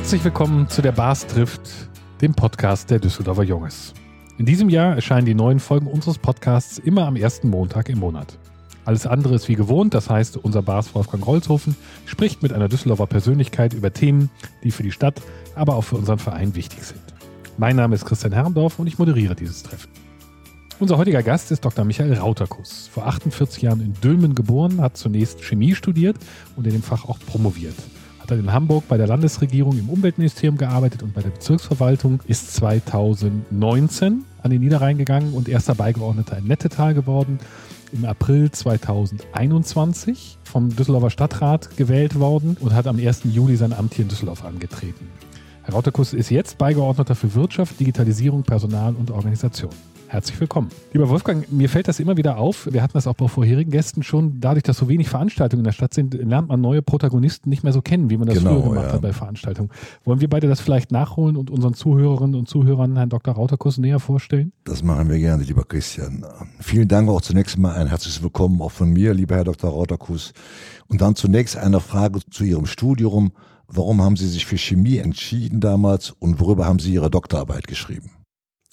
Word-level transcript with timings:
Herzlich 0.00 0.24
willkommen 0.24 0.66
zu 0.66 0.80
der 0.80 0.92
Bars 0.92 1.26
trifft, 1.26 1.60
dem 2.22 2.32
Podcast 2.32 2.90
der 2.90 2.98
Düsseldorfer 2.98 3.42
Junges. 3.42 3.92
In 4.38 4.46
diesem 4.46 4.70
Jahr 4.70 4.94
erscheinen 4.94 5.26
die 5.26 5.34
neuen 5.34 5.60
Folgen 5.60 5.86
unseres 5.86 6.16
Podcasts 6.16 6.78
immer 6.78 7.06
am 7.06 7.16
ersten 7.16 7.50
Montag 7.50 7.90
im 7.90 7.98
Monat. 7.98 8.38
Alles 8.86 9.06
andere 9.06 9.34
ist 9.34 9.50
wie 9.50 9.56
gewohnt, 9.56 9.92
das 9.92 10.08
heißt, 10.08 10.38
unser 10.38 10.62
Bars 10.62 10.94
Wolfgang 10.94 11.26
Rolzhofen 11.26 11.76
spricht 12.06 12.42
mit 12.42 12.54
einer 12.54 12.70
Düsseldorfer 12.70 13.06
Persönlichkeit 13.08 13.74
über 13.74 13.92
Themen, 13.92 14.30
die 14.64 14.70
für 14.70 14.82
die 14.82 14.90
Stadt, 14.90 15.20
aber 15.54 15.76
auch 15.76 15.84
für 15.84 15.96
unseren 15.96 16.18
Verein 16.18 16.54
wichtig 16.54 16.82
sind. 16.82 17.02
Mein 17.58 17.76
Name 17.76 17.94
ist 17.94 18.06
Christian 18.06 18.32
Herrendorf 18.32 18.78
und 18.78 18.86
ich 18.86 18.98
moderiere 18.98 19.36
dieses 19.36 19.62
Treffen. 19.64 19.90
Unser 20.78 20.96
heutiger 20.96 21.22
Gast 21.22 21.52
ist 21.52 21.62
Dr. 21.62 21.84
Michael 21.84 22.14
Rauterkus. 22.14 22.88
Vor 22.90 23.06
48 23.06 23.60
Jahren 23.60 23.82
in 23.82 23.92
Dülmen 24.00 24.34
geboren, 24.34 24.80
hat 24.80 24.96
zunächst 24.96 25.44
Chemie 25.44 25.74
studiert 25.74 26.16
und 26.56 26.66
in 26.66 26.72
dem 26.72 26.82
Fach 26.82 27.04
auch 27.04 27.18
promoviert. 27.18 27.76
Dann 28.30 28.38
in 28.38 28.52
Hamburg 28.52 28.84
bei 28.86 28.96
der 28.96 29.08
Landesregierung 29.08 29.76
im 29.76 29.88
Umweltministerium 29.88 30.56
gearbeitet 30.56 31.02
und 31.02 31.12
bei 31.12 31.20
der 31.20 31.30
Bezirksverwaltung, 31.30 32.20
ist 32.28 32.54
2019 32.54 34.24
an 34.40 34.50
den 34.52 34.60
Niederrhein 34.60 34.98
gegangen 34.98 35.34
und 35.34 35.48
erster 35.48 35.74
Beigeordneter 35.74 36.38
in 36.38 36.44
Nettetal 36.44 36.94
geworden. 36.94 37.40
Im 37.92 38.04
April 38.04 38.48
2021 38.52 40.38
vom 40.44 40.68
Düsseldorfer 40.76 41.10
Stadtrat 41.10 41.76
gewählt 41.76 42.20
worden 42.20 42.56
und 42.60 42.72
hat 42.72 42.86
am 42.86 43.00
1. 43.00 43.22
Juli 43.24 43.56
sein 43.56 43.72
Amt 43.72 43.94
hier 43.94 44.04
in 44.04 44.08
Düsseldorf 44.08 44.44
angetreten. 44.44 45.08
Herr 45.64 45.74
Rauterkus 45.74 46.12
ist 46.12 46.30
jetzt 46.30 46.56
Beigeordneter 46.56 47.16
für 47.16 47.34
Wirtschaft, 47.34 47.80
Digitalisierung, 47.80 48.44
Personal 48.44 48.94
und 48.94 49.10
Organisation. 49.10 49.72
Herzlich 50.10 50.40
willkommen. 50.40 50.70
Lieber 50.92 51.08
Wolfgang, 51.08 51.52
mir 51.52 51.68
fällt 51.68 51.86
das 51.86 52.00
immer 52.00 52.16
wieder 52.16 52.36
auf. 52.36 52.68
Wir 52.68 52.82
hatten 52.82 52.94
das 52.94 53.06
auch 53.06 53.14
bei 53.14 53.28
vorherigen 53.28 53.70
Gästen 53.70 54.02
schon. 54.02 54.40
Dadurch, 54.40 54.64
dass 54.64 54.76
so 54.76 54.88
wenig 54.88 55.08
Veranstaltungen 55.08 55.60
in 55.60 55.64
der 55.64 55.70
Stadt 55.70 55.94
sind, 55.94 56.14
lernt 56.14 56.48
man 56.48 56.60
neue 56.60 56.82
Protagonisten 56.82 57.48
nicht 57.48 57.62
mehr 57.62 57.72
so 57.72 57.80
kennen, 57.80 58.10
wie 58.10 58.16
man 58.16 58.26
das 58.26 58.38
genau, 58.38 58.54
früher 58.54 58.70
gemacht 58.70 58.86
ja. 58.88 58.92
hat 58.94 59.02
bei 59.02 59.12
Veranstaltungen. 59.12 59.70
Wollen 60.04 60.20
wir 60.20 60.28
beide 60.28 60.48
das 60.48 60.60
vielleicht 60.60 60.90
nachholen 60.90 61.36
und 61.36 61.48
unseren 61.48 61.74
Zuhörerinnen 61.74 62.34
und 62.34 62.48
Zuhörern 62.48 62.96
Herrn 62.96 63.08
Dr. 63.08 63.34
Rauterkus 63.34 63.78
näher 63.78 64.00
vorstellen? 64.00 64.52
Das 64.64 64.82
machen 64.82 65.08
wir 65.08 65.16
gerne, 65.16 65.44
lieber 65.44 65.62
Christian. 65.62 66.26
Vielen 66.58 66.88
Dank 66.88 67.08
auch 67.08 67.20
zunächst 67.20 67.56
mal 67.56 67.76
ein 67.76 67.86
herzliches 67.86 68.20
Willkommen 68.20 68.60
auch 68.62 68.72
von 68.72 68.90
mir, 68.90 69.14
lieber 69.14 69.36
Herr 69.36 69.44
Dr. 69.44 69.70
Rauterkus. 69.70 70.32
Und 70.88 71.02
dann 71.02 71.14
zunächst 71.14 71.56
eine 71.56 71.78
Frage 71.78 72.18
zu 72.28 72.42
Ihrem 72.42 72.66
Studium. 72.66 73.30
Warum 73.68 74.02
haben 74.02 74.16
Sie 74.16 74.26
sich 74.26 74.44
für 74.44 74.58
Chemie 74.58 74.96
entschieden 74.96 75.60
damals 75.60 76.10
und 76.10 76.40
worüber 76.40 76.66
haben 76.66 76.80
Sie 76.80 76.92
Ihre 76.92 77.10
Doktorarbeit 77.10 77.68
geschrieben? 77.68 78.10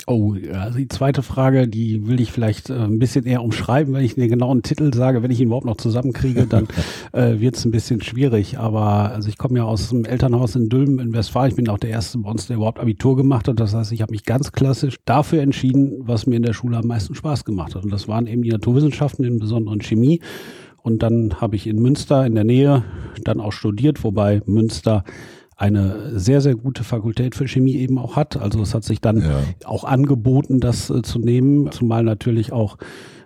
Oh, 0.10 0.36
also 0.54 0.78
die 0.78 0.88
zweite 0.88 1.22
Frage, 1.22 1.68
die 1.68 2.08
will 2.08 2.22
ich 2.22 2.32
vielleicht 2.32 2.70
äh, 2.70 2.76
ein 2.76 2.98
bisschen 2.98 3.26
eher 3.26 3.44
umschreiben, 3.44 3.94
wenn 3.94 4.06
ich 4.06 4.16
den 4.16 4.30
genauen 4.30 4.64
Titel 4.64 4.94
sage, 4.94 5.22
wenn 5.22 5.32
ich 5.32 5.42
ihn 5.42 5.48
überhaupt 5.48 5.66
noch 5.66 5.76
zusammenkriege, 5.76 6.48
dann 6.48 6.70
äh, 7.12 7.42
wird 7.42 7.58
es 7.58 7.66
ein 7.66 7.72
bisschen 7.72 8.02
schwierig. 8.02 8.58
Aber 8.58 9.12
also 9.12 9.28
ich 9.28 9.38
komme 9.38 9.60
ja 9.60 9.66
aus 9.66 9.90
dem 9.90 10.06
Elternhaus 10.06 10.56
in 10.56 10.70
Dülmen 10.70 11.00
in 11.00 11.14
Westfalen. 11.14 11.50
Ich 11.50 11.58
bin 11.58 11.68
auch 11.68 11.78
der 11.78 11.90
erste 11.90 12.20
bei 12.20 12.32
uns, 12.32 12.48
der 12.48 12.56
überhaupt 12.56 12.80
Abitur 12.80 13.18
gemacht 13.18 13.50
hat. 13.50 13.60
Das 13.60 13.76
heißt, 13.76 13.92
ich 13.92 14.02
habe 14.02 14.14
mich 14.14 14.24
ganz 14.24 14.54
klassisch 14.54 14.96
dafür 15.04 15.42
entschieden, 15.42 15.98
was 16.00 16.26
mir 16.26 16.38
in 16.38 16.44
der 16.44 16.54
Schule 16.54 16.78
am 16.78 16.88
meisten 16.88 17.14
Spaß 17.14 17.44
gemacht 17.44 17.76
hat. 17.76 17.84
Und 17.84 17.92
das 17.92 18.08
waren 18.08 18.28
eben 18.28 18.44
die 18.44 18.52
Naturwissenschaften, 18.52 19.26
im 19.26 19.40
Besonderen 19.40 19.82
Chemie. 19.82 20.22
Und 20.84 21.04
dann 21.04 21.42
habe 21.42 21.58
ich 21.58 21.68
in 21.68 21.82
Münster 21.82 22.26
in 22.26 22.36
der 22.36 22.46
Nähe 22.46 22.86
dann 23.26 23.42
auch 23.42 23.52
studiert, 23.52 24.06
wobei 24.06 24.42
Münster 24.46 25.04
eine 25.58 26.20
sehr, 26.20 26.40
sehr 26.40 26.56
gute 26.56 26.84
Fakultät 26.84 27.36
für 27.36 27.48
Chemie 27.48 27.76
eben 27.76 27.98
auch 27.98 28.16
hat. 28.16 28.38
Also 28.38 28.62
es 28.62 28.76
hat 28.76 28.84
sich 28.84 29.02
dann 29.02 29.22
ja. 29.22 29.40
auch 29.66 29.84
angeboten, 29.84 30.60
das 30.60 30.90
äh, 30.90 31.02
zu 31.02 31.20
nehmen, 31.20 31.72
zumal 31.72 32.04
natürlich 32.04 32.54
auch 32.54 32.78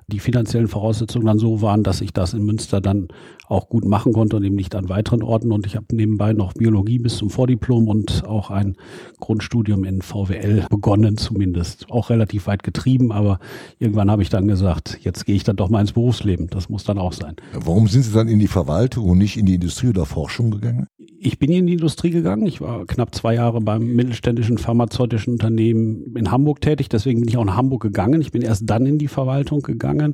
die 0.08 0.20
finanziellen 0.20 0.68
Voraussetzungen 0.68 1.26
dann 1.26 1.40
so 1.40 1.62
waren, 1.62 1.84
dass 1.84 2.02
ich 2.02 2.14
das 2.14 2.34
in 2.34 2.44
Münster 2.44 2.82
dann 2.82 3.08
auch 3.48 3.70
gut 3.70 3.86
machen 3.86 4.14
konnte 4.14 4.38
und 4.38 4.44
eben 4.44 4.56
nicht 4.56 4.76
an 4.76 4.90
weiteren 4.90 5.24
Orten. 5.24 5.52
Und 5.52 5.66
ich 5.66 5.76
habe 5.76 5.86
nebenbei 5.92 6.34
noch 6.34 6.54
Biologie 6.54 7.00
bis 7.00 7.18
zum 7.18 7.30
Vordiplom 7.30 7.88
und 7.88 8.24
auch 8.26 8.50
ein 8.50 8.76
Grundstudium 9.20 9.84
in 9.84 10.02
VWL 10.02 10.66
begonnen, 10.70 11.18
zumindest. 11.18 11.90
Auch 11.92 12.10
relativ 12.10 12.48
weit 12.48 12.64
getrieben, 12.64 13.12
aber 13.12 13.40
irgendwann 13.80 14.12
habe 14.12 14.22
ich 14.22 14.30
dann 14.30 14.48
gesagt, 14.48 15.00
jetzt 15.02 15.26
gehe 15.26 15.36
ich 15.36 15.44
dann 15.44 15.56
doch 15.56 15.70
mal 15.70 15.82
ins 15.82 15.94
Berufsleben. 15.94 16.48
Das 16.48 16.70
muss 16.70 16.84
dann 16.84 16.98
auch 16.98 17.14
sein. 17.14 17.36
Warum 17.54 17.88
sind 17.88 18.04
Sie 18.04 18.14
dann 18.14 18.28
in 18.28 18.40
die 18.40 18.48
Verwaltung 18.48 19.06
und 19.10 19.18
nicht 19.18 19.38
in 19.38 19.46
die 19.46 19.56
Industrie 19.56 19.90
oder 19.90 20.06
Forschung 20.06 20.52
gegangen? 20.52 20.88
Ich 21.20 21.40
bin 21.40 21.52
in 21.52 21.68
die 21.68 21.74
Industrie 21.74 22.10
gegangen. 22.10 22.46
Ich 22.46 22.62
war 22.62 22.86
knapp 22.86 23.14
zwei 23.14 23.36
Jahre 23.36 23.62
beim 23.62 23.86
mittelständischen 23.94 24.58
pharmazeutischen 24.58 25.34
Unternehmen 25.34 26.16
in 26.16 26.32
Hamburg 26.32 26.62
tätig. 26.62 26.90
Deswegen 26.90 27.20
bin 27.20 27.30
ich 27.30 27.38
auch 27.38 27.46
nach 27.46 27.58
Hamburg 27.58 27.82
gegangen. 27.82 28.22
Ich 28.22 28.32
bin 28.32 28.42
erst 28.42 28.70
dann 28.70 28.86
in 28.86 28.98
die 28.98 29.08
Verwaltung 29.08 29.62
gegangen. 29.62 30.14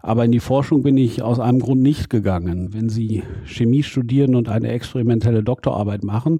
Aber 0.00 0.24
in 0.24 0.32
die 0.32 0.40
Forschung 0.40 0.82
bin 0.82 0.96
ich 0.96 1.22
aus 1.22 1.40
einem 1.40 1.60
Grund 1.60 1.82
nicht 1.82 2.08
gegangen. 2.08 2.72
Wenn 2.72 2.88
Sie 2.88 3.22
Chemie 3.44 3.82
studieren 3.82 4.34
und 4.34 4.48
eine 4.48 4.68
experimentelle 4.68 5.42
Doktorarbeit 5.42 6.04
machen, 6.04 6.38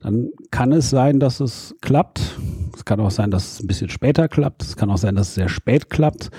dann 0.00 0.30
kann 0.50 0.72
es 0.72 0.90
sein, 0.90 1.20
dass 1.20 1.40
es 1.40 1.74
klappt. 1.80 2.38
Es 2.74 2.84
kann 2.84 3.00
auch 3.00 3.10
sein, 3.10 3.30
dass 3.30 3.54
es 3.54 3.60
ein 3.60 3.66
bisschen 3.66 3.88
später 3.88 4.28
klappt. 4.28 4.62
Es 4.62 4.76
kann 4.76 4.90
auch 4.90 4.98
sein, 4.98 5.14
dass 5.14 5.28
es 5.28 5.34
sehr 5.34 5.48
spät 5.48 5.90
klappt. 5.90 6.30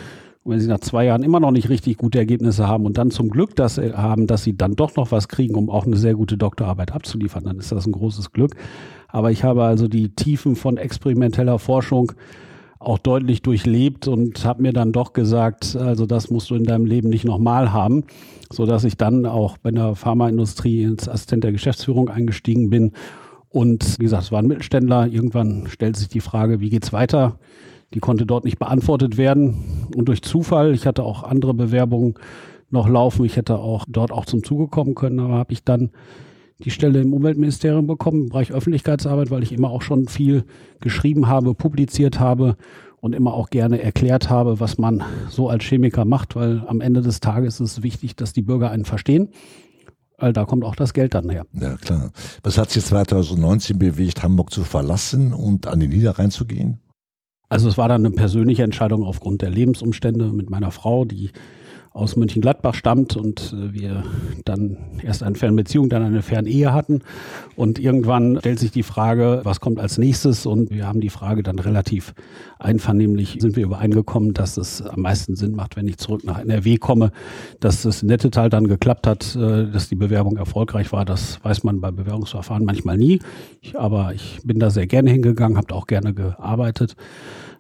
Und 0.44 0.54
wenn 0.54 0.60
Sie 0.60 0.68
nach 0.68 0.80
zwei 0.80 1.06
Jahren 1.06 1.24
immer 1.24 1.40
noch 1.40 1.52
nicht 1.52 1.70
richtig 1.70 1.98
gute 1.98 2.18
Ergebnisse 2.18 2.68
haben 2.68 2.86
und 2.86 2.98
dann 2.98 3.12
zum 3.12 3.30
Glück 3.30 3.56
das 3.56 3.78
haben, 3.78 4.26
dass 4.26 4.44
Sie 4.44 4.56
dann 4.56 4.76
doch 4.76 4.96
noch 4.96 5.12
was 5.12 5.28
kriegen, 5.28 5.56
um 5.56 5.70
auch 5.70 5.86
eine 5.86 5.98
sehr 5.98 6.16
gute 6.16 6.38
Doktorarbeit 6.38 6.94
abzuliefern, 6.94 7.44
dann 7.44 7.60
ist 7.60 7.72
das 7.72 7.86
ein 7.86 7.92
großes 7.92 8.32
Glück. 8.32 8.56
Aber 9.10 9.32
ich 9.32 9.44
habe 9.44 9.64
also 9.64 9.88
die 9.88 10.16
Tiefen 10.16 10.56
von 10.56 10.78
experimenteller 10.78 11.60
Forschung 11.60 12.14
auch 12.80 12.98
deutlich 12.98 13.42
durchlebt 13.42 14.08
und 14.08 14.46
habe 14.46 14.62
mir 14.62 14.72
dann 14.72 14.94
doch 14.94 15.12
gesagt, 15.12 15.76
also 15.76 16.06
das 16.06 16.30
musst 16.30 16.50
du 16.50 16.56
in 16.56 16.64
deinem 16.64 16.86
Leben 16.86 17.10
nicht 17.10 17.26
nochmal 17.26 17.74
haben, 17.74 18.06
so 18.50 18.66
dass 18.66 18.86
ich 18.86 18.96
dann 18.96 19.26
auch 19.26 19.58
bei 19.58 19.72
der 19.72 19.96
Pharmaindustrie 19.96 20.84
ins 20.84 21.10
Assistent 21.10 21.44
der 21.44 21.52
Geschäftsführung 21.52 22.08
eingestiegen 22.08 22.70
bin. 22.70 22.94
Und 23.50 24.00
wie 24.00 24.04
gesagt, 24.04 24.24
es 24.24 24.32
war 24.32 24.40
ein 24.40 24.48
Mittelständler. 24.48 25.08
Irgendwann 25.08 25.68
stellt 25.68 25.98
sich 25.98 26.08
die 26.08 26.22
Frage, 26.22 26.62
wie 26.62 26.70
geht's 26.70 26.94
weiter? 26.94 27.38
Die 27.94 28.00
konnte 28.00 28.26
dort 28.26 28.46
nicht 28.46 28.60
beantwortet 28.60 29.18
werden. 29.18 29.88
Und 29.96 30.06
durch 30.06 30.22
Zufall, 30.22 30.74
ich 30.74 30.86
hatte 30.86 31.04
auch 31.04 31.24
andere 31.24 31.54
Bewerbungen 31.54 32.16
noch 32.70 32.88
laufen, 32.88 33.26
ich 33.26 33.36
hätte 33.36 33.58
auch 33.58 33.86
dort 33.88 34.12
auch 34.12 34.26
zum 34.26 34.44
Zuge 34.44 34.68
kommen 34.68 34.94
können, 34.94 35.20
aber 35.20 35.36
habe 35.36 35.54
ich 35.54 35.64
dann 35.64 35.90
die 36.64 36.72
Stelle 36.72 37.02
im 37.02 37.14
Umweltministerium 37.14 37.88
bekommen, 37.88 38.24
im 38.24 38.30
Bereich 38.30 38.52
Öffentlichkeitsarbeit, 38.52 39.32
weil 39.32 39.44
ich 39.44 39.52
immer 39.52 39.70
auch 39.70 39.82
schon 39.82 40.08
viel 40.08 40.44
geschrieben 40.82 41.28
habe, 41.28 41.56
publiziert 41.56 42.20
habe 42.20 42.58
und 43.00 43.16
immer 43.16 43.34
auch 43.34 43.50
gerne 43.50 43.82
erklärt 43.82 44.30
habe, 44.30 44.60
was 44.60 44.78
man 44.78 45.04
so 45.30 45.50
als 45.50 45.64
Chemiker 45.64 46.06
macht, 46.06 46.36
weil 46.36 46.64
am 46.68 46.82
Ende 46.82 47.02
des 47.02 47.22
Tages 47.22 47.60
ist 47.60 47.78
es 47.78 47.84
wichtig, 47.84 48.16
dass 48.18 48.34
die 48.34 48.42
Bürger 48.42 48.72
einen 48.72 48.86
verstehen. 48.86 49.30
Weil 50.18 50.34
da 50.34 50.44
kommt 50.44 50.66
auch 50.66 50.76
das 50.76 50.94
Geld 50.94 51.14
dann 51.14 51.30
her. 51.30 51.46
Ja, 51.54 51.78
klar. 51.78 52.12
Was 52.44 52.58
hat 52.58 52.72
Sie 52.72 52.82
2019 52.82 53.80
bewegt, 53.80 54.22
Hamburg 54.22 54.52
zu 54.52 54.66
verlassen 54.66 55.34
und 55.34 55.66
an 55.66 55.80
den 55.80 55.92
Niederrhein 55.92 56.30
zu 56.30 56.46
gehen? 56.46 56.82
Also 57.50 57.68
es 57.68 57.78
war 57.80 57.90
dann 57.90 58.06
eine 58.06 58.14
persönliche 58.14 58.64
Entscheidung 58.64 59.04
aufgrund 59.04 59.42
der 59.42 59.50
Lebensumstände 59.50 60.32
mit 60.32 60.52
meiner 60.52 60.72
Frau, 60.72 61.04
die 61.04 61.32
aus 61.92 62.16
Mönchengladbach 62.16 62.76
stammt 62.76 63.18
und 63.18 63.54
äh, 63.54 63.74
wir 63.74 64.04
dann 64.46 64.78
erst 65.04 65.24
eine 65.24 65.36
Fernbeziehung, 65.36 65.90
dann 65.90 66.04
eine 66.04 66.22
Fernehe 66.22 66.74
hatten. 66.74 67.02
Und 67.56 67.80
irgendwann 67.80 68.38
stellt 68.40 68.60
sich 68.60 68.72
die 68.72 68.84
Frage, 68.84 69.42
was 69.44 69.60
kommt 69.60 69.80
als 69.80 69.98
nächstes? 69.98 70.46
Und 70.46 70.70
wir 70.70 70.88
haben 70.88 71.02
die 71.02 71.10
Frage 71.10 71.44
dann 71.44 71.60
relativ 71.60 72.14
einvernehmlich, 72.60 73.38
sind 73.40 73.56
wir 73.56 73.64
übereingekommen, 73.64 74.34
dass 74.34 74.58
es 74.58 74.82
am 74.82 75.02
meisten 75.02 75.36
Sinn 75.36 75.54
macht, 75.56 75.76
wenn 75.76 75.88
ich 75.88 75.98
zurück 75.98 76.24
nach 76.24 76.40
NRW 76.40 76.78
komme, 76.78 77.12
dass 77.60 77.82
das 77.82 78.04
Nettetal 78.04 78.50
dann 78.50 78.68
geklappt 78.68 79.08
hat, 79.08 79.36
äh, 79.36 79.72
dass 79.72 79.90
die 79.90 79.96
Bewerbung 79.96 80.38
erfolgreich 80.38 80.92
war. 80.92 81.06
Das 81.06 81.44
weiß 81.44 81.64
man 81.64 81.82
bei 81.82 81.92
Bewerbungsverfahren 81.92 82.66
manchmal 82.66 82.98
nie. 82.98 83.20
aber 83.74 84.14
ich 84.14 84.40
bin 84.44 84.60
da 84.60 84.70
sehr 84.70 84.88
gerne 84.88 85.10
hingegangen, 85.10 85.58
habe 85.58 85.74
auch 85.74 85.88
gerne 85.88 86.14
gearbeitet. 86.14 86.96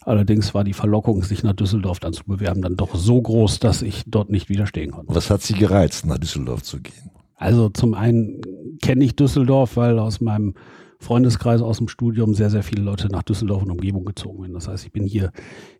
Allerdings 0.03 0.53
war 0.53 0.63
die 0.63 0.73
Verlockung, 0.73 1.23
sich 1.23 1.43
nach 1.43 1.53
Düsseldorf 1.53 1.99
dann 1.99 2.13
zu 2.13 2.23
bewerben, 2.25 2.61
dann 2.61 2.75
doch 2.75 2.95
so 2.95 3.21
groß, 3.21 3.59
dass 3.59 3.81
ich 3.81 4.03
dort 4.07 4.29
nicht 4.29 4.49
widerstehen 4.49 4.91
konnte. 4.91 5.13
Was 5.13 5.29
hat 5.29 5.41
Sie 5.41 5.53
gereizt, 5.53 6.05
nach 6.05 6.17
Düsseldorf 6.17 6.63
zu 6.63 6.79
gehen? 6.79 7.11
Also 7.35 7.69
zum 7.69 7.93
einen 7.93 8.41
kenne 8.81 9.03
ich 9.03 9.15
Düsseldorf, 9.15 9.77
weil 9.77 9.99
aus 9.99 10.21
meinem 10.21 10.55
Freundeskreis 10.99 11.61
aus 11.61 11.77
dem 11.77 11.87
Studium 11.87 12.33
sehr, 12.33 12.49
sehr 12.49 12.63
viele 12.63 12.83
Leute 12.83 13.07
nach 13.07 13.23
Düsseldorf 13.23 13.63
und 13.63 13.71
Umgebung 13.71 14.03
gezogen 14.03 14.43
sind. 14.43 14.53
Das 14.53 14.67
heißt, 14.67 14.85
ich 14.85 14.91
bin 14.91 15.05
hier 15.05 15.31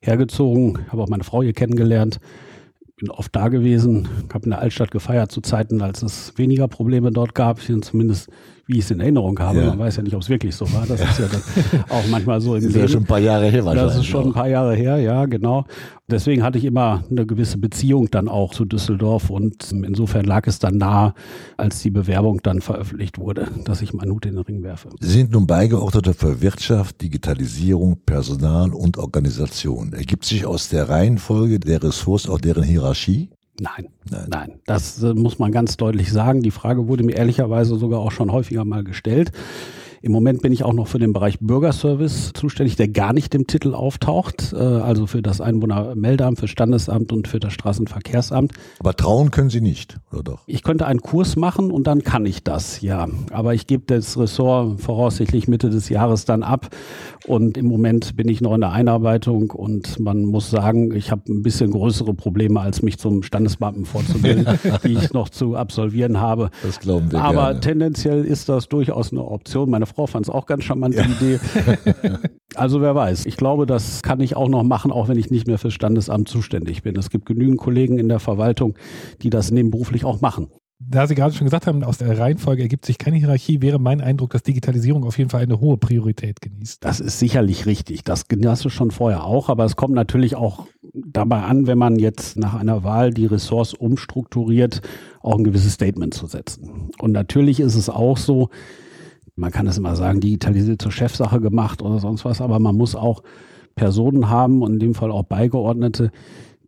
hergezogen, 0.01 0.89
habe 0.89 1.03
auch 1.03 1.09
meine 1.09 1.25
Frau 1.25 1.43
hier 1.43 1.53
kennengelernt, 1.53 2.19
bin 2.95 3.11
oft 3.11 3.35
da 3.35 3.49
gewesen, 3.49 4.07
habe 4.33 4.45
in 4.45 4.51
der 4.51 4.59
Altstadt 4.59 4.91
gefeiert 4.91 5.31
zu 5.31 5.41
Zeiten, 5.41 5.81
als 5.81 6.01
es 6.03 6.37
weniger 6.37 6.67
Probleme 6.69 7.11
dort 7.11 7.35
gab, 7.35 7.59
zumindest 7.61 8.29
wie 8.69 8.77
ich 8.77 8.85
es 8.85 8.91
in 8.91 8.99
Erinnerung 8.99 9.37
habe. 9.39 9.61
Ja. 9.61 9.65
Man 9.65 9.79
weiß 9.79 9.95
ja 9.95 10.03
nicht, 10.03 10.15
ob 10.15 10.21
es 10.21 10.29
wirklich 10.29 10.55
so 10.55 10.71
war. 10.71 10.85
Das 10.85 10.99
ja. 10.99 11.09
ist 11.09 11.19
ja 11.19 11.25
dann 11.25 11.41
auch 11.89 12.03
manchmal 12.11 12.39
so 12.39 12.55
im 12.55 12.61
Das 12.61 12.69
ist 12.69 12.77
ja 12.77 12.87
schon 12.87 13.01
ein 13.01 13.07
paar 13.07 13.19
Jahre 13.19 13.47
her 13.47 13.65
wahrscheinlich. 13.65 13.93
Das 13.93 13.99
ist 13.99 14.05
schon 14.05 14.27
ein 14.27 14.33
paar 14.33 14.47
Jahre 14.47 14.75
her, 14.75 14.97
ja, 14.97 15.25
genau. 15.25 15.65
Deswegen 16.07 16.43
hatte 16.43 16.59
ich 16.59 16.65
immer 16.65 17.03
eine 17.09 17.25
gewisse 17.25 17.57
Beziehung 17.57 18.11
dann 18.11 18.27
auch 18.27 18.53
zu 18.53 18.65
Düsseldorf 18.65 19.31
und 19.31 19.71
insofern 19.71 20.23
lag 20.23 20.45
es 20.45 20.59
dann 20.59 20.77
nah, 20.77 21.15
als 21.57 21.81
die 21.81 21.89
Bewerbung 21.89 22.41
dann 22.43 22.61
veröffentlicht 22.61 23.17
wurde, 23.17 23.47
dass 23.65 23.81
ich 23.81 23.93
meinen 23.93 24.11
Hut 24.11 24.27
in 24.27 24.35
den 24.35 24.43
Ring 24.43 24.61
werfe. 24.61 24.89
Sie 24.99 25.09
sind 25.09 25.31
nun 25.31 25.47
Beigeordneter 25.47 26.13
für 26.13 26.39
Wirtschaft, 26.39 27.01
Digitalisierung, 27.01 27.97
Personal 28.05 28.71
und 28.71 28.97
Organisation. 28.97 29.93
Ergibt 29.93 30.25
sich 30.25 30.45
aus 30.45 30.69
der 30.69 30.89
Reihenfolge 30.89 31.59
der 31.59 31.81
Ressorts 31.81 32.29
auch 32.29 32.39
deren 32.39 32.63
Hierarchie? 32.63 33.29
Nein, 33.59 33.89
nein, 34.09 34.27
nein. 34.29 34.59
Das 34.65 35.03
äh, 35.03 35.13
muss 35.13 35.39
man 35.39 35.51
ganz 35.51 35.77
deutlich 35.77 36.11
sagen. 36.11 36.41
Die 36.41 36.51
Frage 36.51 36.87
wurde 36.87 37.03
mir 37.03 37.15
ehrlicherweise 37.15 37.75
sogar 37.75 37.99
auch 37.99 38.11
schon 38.11 38.31
häufiger 38.31 38.65
mal 38.65 38.83
gestellt. 38.83 39.31
Im 40.01 40.13
Moment 40.13 40.41
bin 40.41 40.53
ich 40.53 40.63
auch 40.63 40.73
noch 40.73 40.87
für 40.87 40.99
den 40.99 41.11
Bereich 41.11 41.39
Bürgerservice 41.39 42.31
zuständig, 42.33 42.77
der 42.77 42.87
gar 42.87 43.11
nicht 43.11 43.35
im 43.35 43.47
Titel 43.47 43.73
auftaucht, 43.73 44.53
äh, 44.53 44.57
also 44.57 45.07
für 45.07 45.21
das 45.21 45.41
Einwohnermeldeamt, 45.41 46.39
für 46.39 46.47
Standesamt 46.47 47.11
und 47.11 47.27
für 47.27 47.39
das 47.39 47.51
Straßenverkehrsamt. 47.53 48.53
Aber 48.79 48.95
trauen 48.95 49.31
können 49.31 49.49
Sie 49.49 49.59
nicht, 49.59 49.97
oder 50.11 50.23
doch? 50.23 50.39
Ich 50.45 50.63
könnte 50.63 50.85
einen 50.85 51.01
Kurs 51.01 51.35
machen 51.35 51.69
und 51.69 51.85
dann 51.87 52.03
kann 52.03 52.25
ich 52.25 52.43
das, 52.43 52.79
ja. 52.81 53.07
Aber 53.31 53.53
ich 53.53 53.67
gebe 53.67 53.83
das 53.87 54.17
Ressort 54.17 54.79
voraussichtlich 54.79 55.47
Mitte 55.49 55.69
des 55.69 55.89
Jahres 55.89 56.23
dann 56.23 56.43
ab 56.43 56.69
und 57.27 57.57
im 57.57 57.65
Moment 57.65 58.15
bin 58.15 58.29
ich 58.29 58.39
noch 58.39 58.53
in 58.55 58.61
der 58.61 58.71
Einarbeitung 58.71 59.51
und 59.51 59.99
man 59.99 60.23
muss 60.23 60.49
sagen, 60.49 60.95
ich 60.95 61.11
habe 61.11 61.23
ein 61.27 61.41
bisschen 61.41 61.71
größere 61.71 62.13
Probleme, 62.13 62.61
als 62.61 62.81
mich 62.81 62.97
zum 62.99 63.21
Standesbeamten 63.21 63.85
vorzubilden, 63.85 64.47
die 64.83 64.93
ich 64.93 65.11
noch 65.11 65.27
zu 65.27 65.55
absolvieren 65.55 66.21
habe. 66.21 66.51
Das 66.63 66.79
glauben 66.79 67.11
wir 67.11 67.21
Aber 67.21 67.47
gerne. 67.47 67.59
tendenziell 67.59 68.23
ist 68.23 68.47
das 68.47 68.69
durchaus 68.69 69.11
eine 69.11 69.25
Option. 69.25 69.69
Meine 69.69 69.88
Frau 69.89 70.07
fand 70.07 70.25
es 70.25 70.29
auch 70.29 70.45
ganz 70.45 70.63
charmant, 70.63 70.95
die 70.95 71.25
Idee. 71.25 71.39
Also 72.55 72.81
wer 72.81 72.95
weiß. 72.95 73.27
Ich 73.27 73.37
glaube, 73.37 73.67
das 73.67 74.01
kann 74.01 74.19
ich 74.21 74.35
auch 74.35 74.49
noch 74.49 74.63
machen, 74.63 74.91
auch 74.91 75.07
wenn 75.07 75.19
ich 75.19 75.29
nicht 75.29 75.45
mehr 75.45 75.59
fürs 75.59 75.73
Standesamt 75.73 76.27
zuständig 76.27 76.81
bin. 76.81 76.97
Es 76.97 77.11
gibt 77.11 77.27
genügend 77.27 77.59
Kollegen 77.59 77.99
in 77.99 78.09
der 78.09 78.19
Verwaltung, 78.19 78.75
die 79.21 79.29
das 79.29 79.51
nebenberuflich 79.51 80.03
auch 80.03 80.19
machen. 80.19 80.47
Da 80.81 81.07
Sie 81.07 81.15
gerade 81.15 81.33
schon 81.35 81.45
gesagt 81.45 81.67
haben, 81.67 81.83
aus 81.83 81.97
der 81.97 82.17
Reihenfolge 82.17 82.61
ergibt 82.61 82.85
sich 82.85 82.97
keine 82.97 83.17
Hierarchie, 83.17 83.61
wäre 83.61 83.79
mein 83.79 83.99
Eindruck, 83.99 84.31
dass 84.31 84.43
Digitalisierung 84.43 85.03
auf 85.03 85.17
jeden 85.17 85.29
Fall 85.29 85.43
eine 85.43 85.59
hohe 85.59 85.77
Priorität 85.77 86.39
genießt. 86.39 86.83
Das 86.83 87.01
ist 87.01 87.19
sicherlich 87.19 87.65
richtig. 87.65 88.05
Das 88.05 88.23
hast 88.45 88.65
du 88.65 88.69
schon 88.69 88.89
vorher 88.89 89.25
auch, 89.25 89.49
aber 89.49 89.65
es 89.65 89.75
kommt 89.75 89.93
natürlich 89.93 90.35
auch 90.35 90.67
dabei 90.93 91.41
an, 91.41 91.67
wenn 91.67 91.77
man 91.77 91.99
jetzt 91.99 92.37
nach 92.37 92.53
einer 92.53 92.85
Wahl 92.85 93.11
die 93.11 93.25
Ressorts 93.25 93.73
umstrukturiert, 93.73 94.81
auch 95.21 95.37
ein 95.37 95.43
gewisses 95.43 95.73
Statement 95.73 96.13
zu 96.13 96.27
setzen. 96.27 96.89
Und 96.97 97.11
natürlich 97.11 97.59
ist 97.59 97.75
es 97.75 97.89
auch 97.89 98.17
so, 98.17 98.49
man 99.39 99.51
kann 99.51 99.67
es 99.67 99.77
immer 99.77 99.95
sagen, 99.95 100.19
digitalisiert 100.19 100.81
zur 100.81 100.91
Chefsache 100.91 101.39
gemacht 101.41 101.81
oder 101.81 101.99
sonst 101.99 102.25
was, 102.25 102.41
aber 102.41 102.59
man 102.59 102.75
muss 102.75 102.95
auch 102.95 103.23
Personen 103.75 104.29
haben 104.29 104.61
und 104.61 104.73
in 104.73 104.79
dem 104.79 104.93
Fall 104.93 105.11
auch 105.11 105.23
Beigeordnete, 105.23 106.11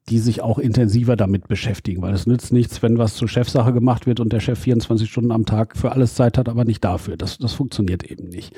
die 0.09 0.19
sich 0.19 0.41
auch 0.41 0.57
intensiver 0.57 1.15
damit 1.15 1.47
beschäftigen, 1.47 2.01
weil 2.01 2.13
es 2.13 2.25
nützt 2.25 2.51
nichts, 2.51 2.81
wenn 2.81 2.97
was 2.97 3.15
zur 3.15 3.27
Chefsache 3.27 3.71
gemacht 3.71 4.07
wird 4.07 4.19
und 4.19 4.33
der 4.33 4.39
Chef 4.39 4.59
24 4.59 5.09
Stunden 5.09 5.31
am 5.31 5.45
Tag 5.45 5.77
für 5.77 5.91
alles 5.91 6.15
Zeit 6.15 6.37
hat, 6.37 6.49
aber 6.49 6.65
nicht 6.65 6.83
dafür. 6.83 7.17
Das, 7.17 7.37
das 7.37 7.53
funktioniert 7.53 8.03
eben 8.09 8.29
nicht. 8.29 8.53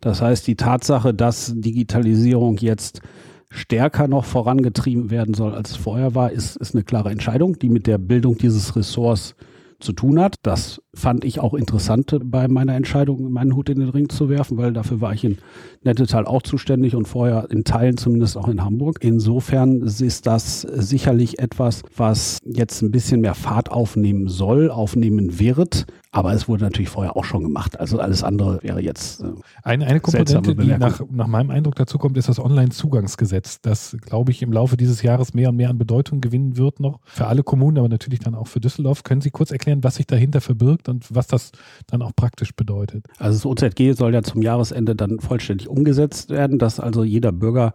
Das 0.00 0.22
heißt, 0.22 0.46
die 0.46 0.56
Tatsache, 0.56 1.12
dass 1.12 1.52
Digitalisierung 1.54 2.56
jetzt 2.58 3.02
stärker 3.50 4.08
noch 4.08 4.24
vorangetrieben 4.24 5.10
werden 5.10 5.34
soll, 5.34 5.54
als 5.54 5.72
es 5.72 5.76
vorher 5.76 6.14
war, 6.14 6.32
ist, 6.32 6.56
ist 6.56 6.74
eine 6.74 6.84
klare 6.84 7.10
Entscheidung, 7.10 7.58
die 7.58 7.68
mit 7.68 7.86
der 7.86 7.98
Bildung 7.98 8.38
dieses 8.38 8.74
Ressorts 8.74 9.34
zu 9.78 9.92
tun 9.92 10.20
hat. 10.20 10.36
Das 10.42 10.80
fand 10.96 11.24
ich 11.24 11.40
auch 11.40 11.54
interessant 11.54 12.16
bei 12.24 12.48
meiner 12.48 12.74
Entscheidung, 12.74 13.30
meinen 13.30 13.54
Hut 13.54 13.68
in 13.68 13.78
den 13.78 13.90
Ring 13.90 14.08
zu 14.08 14.28
werfen, 14.28 14.56
weil 14.56 14.72
dafür 14.72 15.00
war 15.00 15.12
ich 15.12 15.24
in 15.24 15.38
Nettetal 15.84 16.26
auch 16.26 16.42
zuständig 16.42 16.94
und 16.94 17.06
vorher 17.06 17.48
in 17.50 17.64
Teilen 17.64 17.96
zumindest 17.96 18.36
auch 18.36 18.48
in 18.48 18.64
Hamburg. 18.64 18.98
Insofern 19.00 19.82
ist 19.82 20.26
das 20.26 20.62
sicherlich 20.62 21.38
etwas, 21.38 21.82
was 21.96 22.38
jetzt 22.44 22.82
ein 22.82 22.90
bisschen 22.90 23.20
mehr 23.20 23.34
Fahrt 23.34 23.70
aufnehmen 23.70 24.28
soll, 24.28 24.70
aufnehmen 24.70 25.38
wird. 25.38 25.86
Aber 26.16 26.32
es 26.32 26.48
wurde 26.48 26.64
natürlich 26.64 26.88
vorher 26.88 27.14
auch 27.14 27.24
schon 27.24 27.42
gemacht. 27.42 27.78
Also 27.78 27.98
alles 27.98 28.22
andere 28.22 28.62
wäre 28.62 28.80
jetzt. 28.80 29.22
Äh, 29.22 29.26
eine, 29.62 29.86
eine 29.86 30.00
Komponente, 30.00 30.54
die 30.54 30.68
nach, 30.68 31.02
nach 31.10 31.26
meinem 31.26 31.50
Eindruck 31.50 31.74
dazu 31.74 31.98
kommt, 31.98 32.16
ist 32.16 32.30
das 32.30 32.38
Online-Zugangsgesetz, 32.38 33.60
das, 33.60 33.94
glaube 34.00 34.32
ich, 34.32 34.40
im 34.40 34.50
Laufe 34.50 34.78
dieses 34.78 35.02
Jahres 35.02 35.34
mehr 35.34 35.50
und 35.50 35.56
mehr 35.56 35.68
an 35.68 35.76
Bedeutung 35.76 36.22
gewinnen 36.22 36.56
wird 36.56 36.80
noch. 36.80 37.00
Für 37.04 37.26
alle 37.26 37.42
Kommunen, 37.42 37.76
aber 37.76 37.90
natürlich 37.90 38.20
dann 38.20 38.34
auch 38.34 38.46
für 38.46 38.60
Düsseldorf. 38.60 39.02
Können 39.02 39.20
Sie 39.20 39.30
kurz 39.30 39.50
erklären, 39.50 39.84
was 39.84 39.96
sich 39.96 40.06
dahinter 40.06 40.40
verbirgt 40.40 40.85
und 40.88 41.14
was 41.14 41.26
das 41.26 41.52
dann 41.86 42.02
auch 42.02 42.12
praktisch 42.14 42.54
bedeutet? 42.54 43.06
Also 43.18 43.36
das 43.38 43.46
OZG 43.46 43.92
soll 43.92 44.14
ja 44.14 44.22
zum 44.22 44.42
Jahresende 44.42 44.94
dann 44.94 45.20
vollständig 45.20 45.68
umgesetzt 45.68 46.30
werden, 46.30 46.58
dass 46.58 46.80
also 46.80 47.04
jeder 47.04 47.32
Bürger 47.32 47.72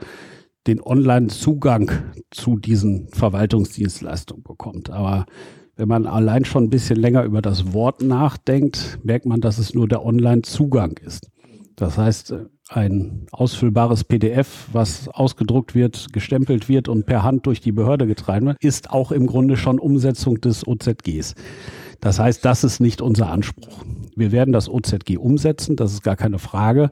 den 0.67 0.81
Online-Zugang 0.81 1.91
zu 2.29 2.57
diesen 2.57 3.07
Verwaltungsdienstleistungen 3.09 4.43
bekommt. 4.43 4.89
Aber 4.89 5.25
wenn 5.75 5.87
man 5.87 6.05
allein 6.05 6.45
schon 6.45 6.65
ein 6.65 6.69
bisschen 6.69 6.97
länger 6.97 7.23
über 7.23 7.41
das 7.41 7.73
Wort 7.73 8.01
nachdenkt, 8.01 8.99
merkt 9.03 9.25
man, 9.25 9.41
dass 9.41 9.57
es 9.57 9.73
nur 9.73 9.87
der 9.87 10.05
Online-Zugang 10.05 10.97
ist. 10.97 11.31
Das 11.75 11.97
heißt, 11.97 12.35
ein 12.69 13.25
ausfüllbares 13.31 14.03
PDF, 14.03 14.67
was 14.71 15.07
ausgedruckt 15.09 15.73
wird, 15.73 16.13
gestempelt 16.13 16.69
wird 16.69 16.87
und 16.87 17.05
per 17.05 17.23
Hand 17.23 17.47
durch 17.47 17.59
die 17.59 17.71
Behörde 17.71 18.05
getragen 18.05 18.45
wird, 18.45 18.63
ist 18.63 18.91
auch 18.91 19.11
im 19.11 19.25
Grunde 19.25 19.57
schon 19.57 19.79
Umsetzung 19.79 20.39
des 20.39 20.67
OZGs. 20.67 21.35
Das 22.01 22.19
heißt, 22.19 22.44
das 22.44 22.63
ist 22.63 22.80
nicht 22.80 23.01
unser 23.01 23.30
Anspruch. 23.30 23.83
Wir 24.15 24.31
werden 24.31 24.51
das 24.51 24.68
OZG 24.68 25.18
umsetzen, 25.18 25.75
das 25.75 25.94
ist 25.94 26.03
gar 26.03 26.15
keine 26.15 26.39
Frage, 26.39 26.89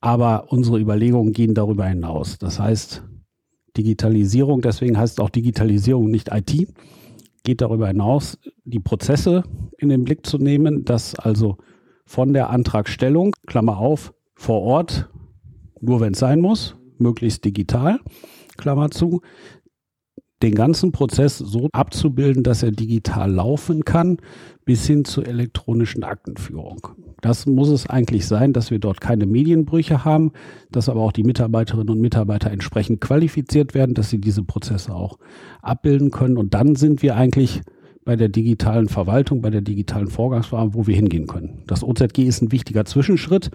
aber 0.00 0.50
unsere 0.52 0.78
Überlegungen 0.78 1.32
gehen 1.32 1.54
darüber 1.54 1.84
hinaus. 1.86 2.38
Das 2.38 2.58
heißt, 2.58 3.02
Digitalisierung, 3.76 4.60
deswegen 4.60 4.96
heißt 4.96 5.18
es 5.18 5.24
auch 5.24 5.30
Digitalisierung 5.30 6.10
nicht 6.10 6.30
IT, 6.32 6.68
geht 7.44 7.60
darüber 7.60 7.88
hinaus, 7.88 8.38
die 8.64 8.80
Prozesse 8.80 9.42
in 9.76 9.88
den 9.88 10.04
Blick 10.04 10.24
zu 10.24 10.38
nehmen, 10.38 10.84
dass 10.84 11.14
also 11.16 11.58
von 12.06 12.32
der 12.32 12.50
Antragstellung, 12.50 13.34
Klammer 13.46 13.78
auf, 13.78 14.14
vor 14.34 14.62
Ort, 14.62 15.08
nur 15.80 16.00
wenn 16.00 16.12
es 16.12 16.18
sein 16.20 16.40
muss, 16.40 16.76
möglichst 16.98 17.44
digital, 17.44 18.00
Klammer 18.56 18.90
zu, 18.90 19.20
den 20.42 20.54
ganzen 20.54 20.92
Prozess 20.92 21.38
so 21.38 21.68
abzubilden, 21.72 22.42
dass 22.42 22.62
er 22.62 22.70
digital 22.70 23.30
laufen 23.32 23.84
kann, 23.84 24.18
bis 24.64 24.86
hin 24.86 25.04
zur 25.04 25.26
elektronischen 25.26 26.04
Aktenführung. 26.04 26.88
Das 27.20 27.46
muss 27.46 27.68
es 27.68 27.88
eigentlich 27.88 28.26
sein, 28.26 28.52
dass 28.52 28.70
wir 28.70 28.78
dort 28.78 29.00
keine 29.00 29.26
Medienbrüche 29.26 30.04
haben, 30.04 30.30
dass 30.70 30.88
aber 30.88 31.00
auch 31.00 31.12
die 31.12 31.24
Mitarbeiterinnen 31.24 31.90
und 31.90 32.00
Mitarbeiter 32.00 32.50
entsprechend 32.50 33.00
qualifiziert 33.00 33.74
werden, 33.74 33.94
dass 33.94 34.10
sie 34.10 34.20
diese 34.20 34.44
Prozesse 34.44 34.94
auch 34.94 35.18
abbilden 35.60 36.10
können. 36.10 36.36
Und 36.36 36.54
dann 36.54 36.76
sind 36.76 37.02
wir 37.02 37.16
eigentlich 37.16 37.62
bei 38.04 38.14
der 38.14 38.28
digitalen 38.28 38.88
Verwaltung, 38.88 39.42
bei 39.42 39.50
der 39.50 39.60
digitalen 39.60 40.08
Vorgangsverfahren, 40.08 40.74
wo 40.74 40.86
wir 40.86 40.94
hingehen 40.94 41.26
können. 41.26 41.62
Das 41.66 41.82
OZG 41.82 42.18
ist 42.20 42.42
ein 42.42 42.52
wichtiger 42.52 42.84
Zwischenschritt, 42.84 43.50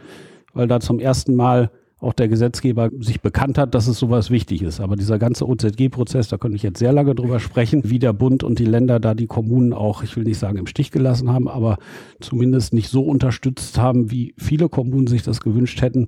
weil 0.54 0.68
da 0.68 0.80
zum 0.80 1.00
ersten 1.00 1.36
Mal 1.36 1.72
auch 2.04 2.14
der 2.14 2.28
Gesetzgeber 2.28 2.90
sich 3.00 3.22
bekannt 3.22 3.58
hat, 3.58 3.74
dass 3.74 3.88
es 3.88 3.98
sowas 3.98 4.30
wichtig 4.30 4.62
ist. 4.62 4.80
Aber 4.80 4.96
dieser 4.96 5.20
ganze 5.20 5.48
OZG-Prozess, 5.48 6.28
da 6.28 6.38
könnte 6.38 6.56
ich 6.56 6.64
jetzt 6.64 6.80
sehr 6.80 6.94
lange 6.94 7.16
drüber 7.16 7.40
sprechen, 7.40 7.90
wie 7.90 8.00
der 8.00 8.14
Bund 8.14 8.44
und 8.44 8.60
die 8.60 8.66
Länder 8.66 9.00
da 9.00 9.14
die 9.14 9.28
Kommunen 9.28 9.74
auch, 9.74 10.04
ich 10.04 10.16
will 10.16 10.24
nicht 10.24 10.40
sagen 10.40 10.58
im 10.58 10.68
Stich 10.68 10.92
gelassen 10.92 11.32
haben, 11.32 11.48
aber 11.48 11.78
zumindest 12.20 12.74
nicht 12.74 12.90
so 12.90 13.04
unterstützt 13.04 13.78
haben, 13.78 14.12
wie 14.12 14.34
viele 14.38 14.70
Kommunen 14.70 15.08
sich 15.08 15.24
das 15.24 15.42
gewünscht 15.42 15.82
hätten. 15.82 16.08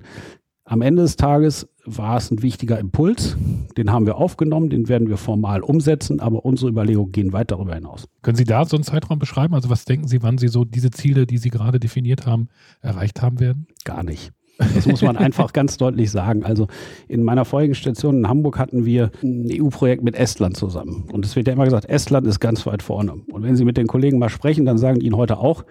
Am 0.68 0.82
Ende 0.82 1.02
des 1.02 1.14
Tages 1.14 1.68
war 1.84 2.16
es 2.16 2.32
ein 2.32 2.42
wichtiger 2.42 2.78
Impuls. 2.80 3.36
Den 3.76 3.92
haben 3.92 4.04
wir 4.04 4.16
aufgenommen, 4.16 4.68
den 4.68 4.88
werden 4.88 5.08
wir 5.08 5.16
formal 5.16 5.60
umsetzen, 5.60 6.18
aber 6.18 6.44
unsere 6.44 6.70
Überlegungen 6.70 7.12
gehen 7.12 7.32
weit 7.32 7.52
darüber 7.52 7.76
hinaus. 7.76 8.08
Können 8.22 8.36
Sie 8.36 8.44
da 8.44 8.64
so 8.64 8.76
einen 8.76 8.82
Zeitraum 8.82 9.20
beschreiben? 9.20 9.54
Also 9.54 9.70
was 9.70 9.84
denken 9.84 10.08
Sie, 10.08 10.24
wann 10.24 10.38
Sie 10.38 10.48
so 10.48 10.64
diese 10.64 10.90
Ziele, 10.90 11.24
die 11.24 11.38
Sie 11.38 11.50
gerade 11.50 11.78
definiert 11.78 12.26
haben, 12.26 12.48
erreicht 12.80 13.22
haben 13.22 13.38
werden? 13.38 13.68
Gar 13.84 14.02
nicht. 14.02 14.32
Das 14.58 14.86
muss 14.86 15.02
man 15.02 15.16
einfach 15.16 15.52
ganz 15.52 15.76
deutlich 15.76 16.10
sagen. 16.10 16.44
Also 16.44 16.66
in 17.08 17.22
meiner 17.22 17.44
vorigen 17.44 17.74
Station 17.74 18.18
in 18.18 18.28
Hamburg 18.28 18.58
hatten 18.58 18.84
wir 18.84 19.10
ein 19.22 19.48
EU-Projekt 19.50 20.02
mit 20.02 20.14
Estland 20.14 20.56
zusammen. 20.56 21.04
Und 21.12 21.24
es 21.24 21.36
wird 21.36 21.46
ja 21.46 21.52
immer 21.52 21.64
gesagt, 21.64 21.88
Estland 21.88 22.26
ist 22.26 22.40
ganz 22.40 22.64
weit 22.66 22.82
vorne. 22.82 23.14
Und 23.30 23.42
wenn 23.42 23.56
Sie 23.56 23.64
mit 23.64 23.76
den 23.76 23.86
Kollegen 23.86 24.18
mal 24.18 24.30
sprechen, 24.30 24.64
dann 24.64 24.78
sagen 24.78 25.00
die 25.00 25.06
Ihnen 25.06 25.16
heute 25.16 25.38
auch, 25.38 25.64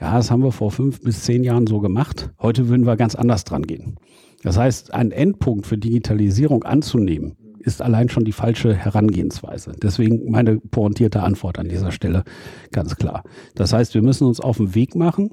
ja, 0.00 0.14
das 0.14 0.30
haben 0.30 0.42
wir 0.42 0.52
vor 0.52 0.70
fünf 0.70 1.00
bis 1.00 1.22
zehn 1.22 1.44
Jahren 1.44 1.66
so 1.66 1.80
gemacht. 1.80 2.30
Heute 2.40 2.68
würden 2.68 2.86
wir 2.86 2.96
ganz 2.96 3.14
anders 3.14 3.44
dran 3.44 3.62
gehen. 3.62 3.96
Das 4.42 4.58
heißt, 4.58 4.92
einen 4.92 5.12
Endpunkt 5.12 5.66
für 5.66 5.78
Digitalisierung 5.78 6.64
anzunehmen, 6.64 7.36
ist 7.66 7.82
allein 7.82 8.08
schon 8.08 8.24
die 8.24 8.32
falsche 8.32 8.74
Herangehensweise. 8.74 9.72
Deswegen 9.82 10.30
meine 10.30 10.58
pointierte 10.58 11.22
Antwort 11.22 11.58
an 11.58 11.68
dieser 11.68 11.90
Stelle 11.90 12.22
ganz 12.70 12.96
klar. 12.96 13.24
Das 13.56 13.72
heißt, 13.72 13.94
wir 13.94 14.02
müssen 14.02 14.26
uns 14.26 14.40
auf 14.40 14.58
den 14.58 14.74
Weg 14.74 14.94
machen. 14.94 15.30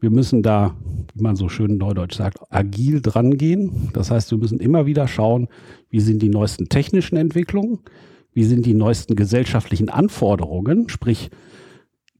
Wir 0.00 0.10
müssen 0.10 0.42
da, 0.42 0.76
wie 1.14 1.22
man 1.22 1.36
so 1.36 1.48
schön 1.48 1.76
neudeutsch 1.78 2.16
sagt, 2.16 2.38
agil 2.50 3.00
dran 3.00 3.36
gehen. 3.36 3.90
Das 3.92 4.10
heißt, 4.10 4.30
wir 4.30 4.38
müssen 4.38 4.60
immer 4.60 4.86
wieder 4.86 5.08
schauen, 5.08 5.48
wie 5.90 6.00
sind 6.00 6.22
die 6.22 6.28
neuesten 6.28 6.68
technischen 6.68 7.16
Entwicklungen, 7.16 7.80
wie 8.32 8.44
sind 8.44 8.66
die 8.66 8.74
neuesten 8.74 9.16
gesellschaftlichen 9.16 9.88
Anforderungen, 9.88 10.88
sprich, 10.88 11.30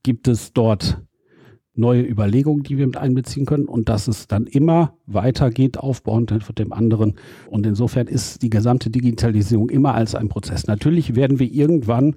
gibt 0.03 0.27
es 0.27 0.53
dort 0.53 1.03
neue 1.79 2.03
Überlegungen, 2.03 2.65
die 2.65 2.77
wir 2.77 2.87
mit 2.87 2.97
einbeziehen 2.97 3.47
können 3.47 3.67
und 3.67 3.89
dass 3.89 4.09
es 4.09 4.27
dann 4.27 4.47
immer 4.47 4.95
weitergeht, 5.07 5.79
aufbauend 5.79 6.43
von 6.43 6.55
dem 6.55 6.73
anderen. 6.73 7.15
Und 7.49 7.67
insofern 7.67 8.09
ist 8.09 8.43
die 8.43 8.51
gesamte 8.51 8.91
Digitalisierung 8.91 9.71
immer 9.71 9.95
als 9.95 10.15
ein 10.15 10.29
Prozess. 10.29 10.67
Natürlich 10.67 11.15
werden 11.15 11.39
wir 11.39 11.51
irgendwann 11.51 12.17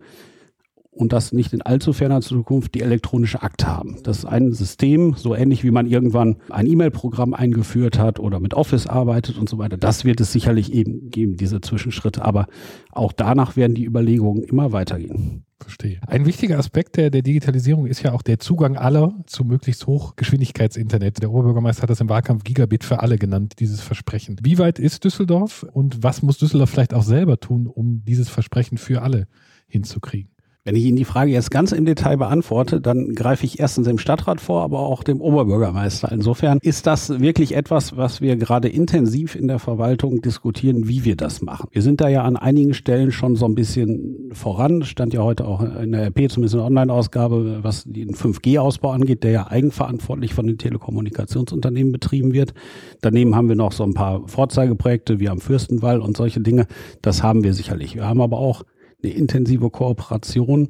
und 0.92 1.14
das 1.14 1.32
nicht 1.32 1.54
in 1.54 1.62
allzu 1.62 1.94
ferner 1.94 2.22
Zukunft 2.22 2.76
die 2.76 2.82
elektronische 2.82 3.42
Akte 3.42 3.68
haben. 3.68 3.98
Das 4.04 4.20
ist 4.20 4.26
ein 4.26 4.52
System, 4.52 5.16
so 5.16 5.34
ähnlich 5.34 5.64
wie 5.64 5.72
man 5.72 5.88
irgendwann 5.88 6.36
ein 6.50 6.68
E-Mail-Programm 6.68 7.34
eingeführt 7.34 7.98
hat 7.98 8.20
oder 8.20 8.40
mit 8.40 8.54
Office 8.54 8.88
arbeitet 8.88 9.38
und 9.38 9.48
so 9.48 9.58
weiter. 9.58 9.78
Das 9.78 10.04
wird 10.04 10.20
es 10.20 10.34
sicherlich 10.34 10.74
eben 10.74 11.10
geben, 11.10 11.38
diese 11.38 11.62
Zwischenschritte. 11.62 12.24
Aber 12.26 12.48
auch 12.92 13.14
danach 13.14 13.56
werden 13.56 13.74
die 13.74 13.86
Überlegungen 13.86 14.44
immer 14.44 14.74
weitergehen. 14.74 15.46
Verstehe. 15.62 16.00
Ein 16.08 16.26
wichtiger 16.26 16.58
Aspekt 16.58 16.98
der, 16.98 17.10
der 17.10 17.22
Digitalisierung 17.22 17.86
ist 17.86 18.02
ja 18.02 18.14
auch 18.14 18.24
der 18.24 18.40
Zugang 18.40 18.78
aller 18.78 19.14
zu 19.28 19.46
möglichst 19.46 19.86
Hochgeschwindigkeitsinternet. 19.86 21.22
Der 21.22 21.30
Oberbürgermeister 21.32 21.84
hat 21.84 21.90
das 21.90 22.02
im 22.02 22.10
Wahlkampf 22.10 22.44
Gigabit 22.44 22.84
für 22.84 23.00
alle 23.02 23.18
genannt, 23.18 23.54
dieses 23.60 23.80
Versprechen. 23.80 24.38
Wie 24.42 24.58
weit 24.58 24.80
ist 24.80 25.04
Düsseldorf 25.04 25.64
und 25.72 26.04
was 26.04 26.24
muss 26.24 26.40
Düsseldorf 26.40 26.72
vielleicht 26.72 26.94
auch 26.94 27.04
selber 27.04 27.40
tun, 27.40 27.68
um 27.68 28.04
dieses 28.04 28.28
Versprechen 28.28 28.78
für 28.78 29.04
alle 29.04 29.28
hinzukriegen? 29.68 30.32
Wenn 30.64 30.76
ich 30.76 30.86
Ihnen 30.86 30.96
die 30.96 31.06
Frage 31.06 31.32
jetzt 31.32 31.50
ganz 31.50 31.72
im 31.72 31.86
Detail 31.86 32.18
beantworte, 32.18 32.80
dann 32.80 33.16
greife 33.16 33.48
ich 33.48 33.60
erstens 33.60 33.88
dem 33.88 33.98
Stadtrat 33.98 34.40
vor, 34.40 34.62
aber 34.62 34.82
auch 34.82 35.02
dem 35.02 35.20
Oberbürgermeister. 35.20 36.12
Insofern 36.12 36.60
ist 36.62 36.86
das 36.86 37.20
wirklich 37.20 37.56
etwas, 37.56 37.98
was 37.98 38.22
wir 38.22 38.36
gerade 38.36 38.70
intensiv 38.70 39.36
in 39.36 39.48
der 39.48 39.58
Verwaltung 39.58 40.22
diskutieren, 40.22 40.88
wie 40.88 41.04
wir 41.04 41.16
das 41.16 41.42
machen. 41.42 41.68
Wir 41.72 41.82
sind 41.82 42.00
da 42.00 42.10
ja 42.10 42.22
an 42.22 42.38
einigen 42.38 42.76
Stellen 42.76 43.12
schon 43.12 43.36
so 43.36 43.46
ein 43.46 43.56
bisschen 43.56 44.30
voran. 44.34 44.84
Stand 44.84 45.16
ja 45.16 45.24
heute 45.24 45.48
auch 45.48 45.64
in 45.64 45.94
der 45.94 46.06
RP, 46.06 46.30
zumindest 46.30 46.54
in 46.54 46.60
der 46.60 46.68
Online-Ausgabe, 46.68 47.64
was 47.64 47.86
den 47.86 48.14
5G-Ausbau 48.14 48.92
angeht, 48.92 49.24
der 49.24 49.32
ja 49.32 49.48
eigenverantwortlich 49.48 50.36
von 50.36 50.46
den 50.46 50.60
Telekommunikationsunternehmen 50.60 51.92
betrieben 51.92 52.34
wird. 52.34 52.54
Daneben 53.02 53.36
haben 53.36 53.50
wir 53.50 53.56
noch 53.56 53.72
so 53.72 53.84
ein 53.84 53.96
paar 53.96 54.28
Vorzeigeprojekte 54.28 55.20
wie 55.20 55.30
am 55.30 55.40
Fürstenwall 55.40 56.02
und 56.02 56.16
solche 56.16 56.40
Dinge. 56.40 56.68
Das 57.02 57.24
haben 57.24 57.44
wir 57.44 57.56
sicherlich. 57.56 57.96
Wir 57.96 58.08
haben 58.08 58.22
aber 58.22 58.38
auch 58.38 58.62
eine 59.04 59.14
intensive 59.14 59.70
Kooperation, 59.70 60.70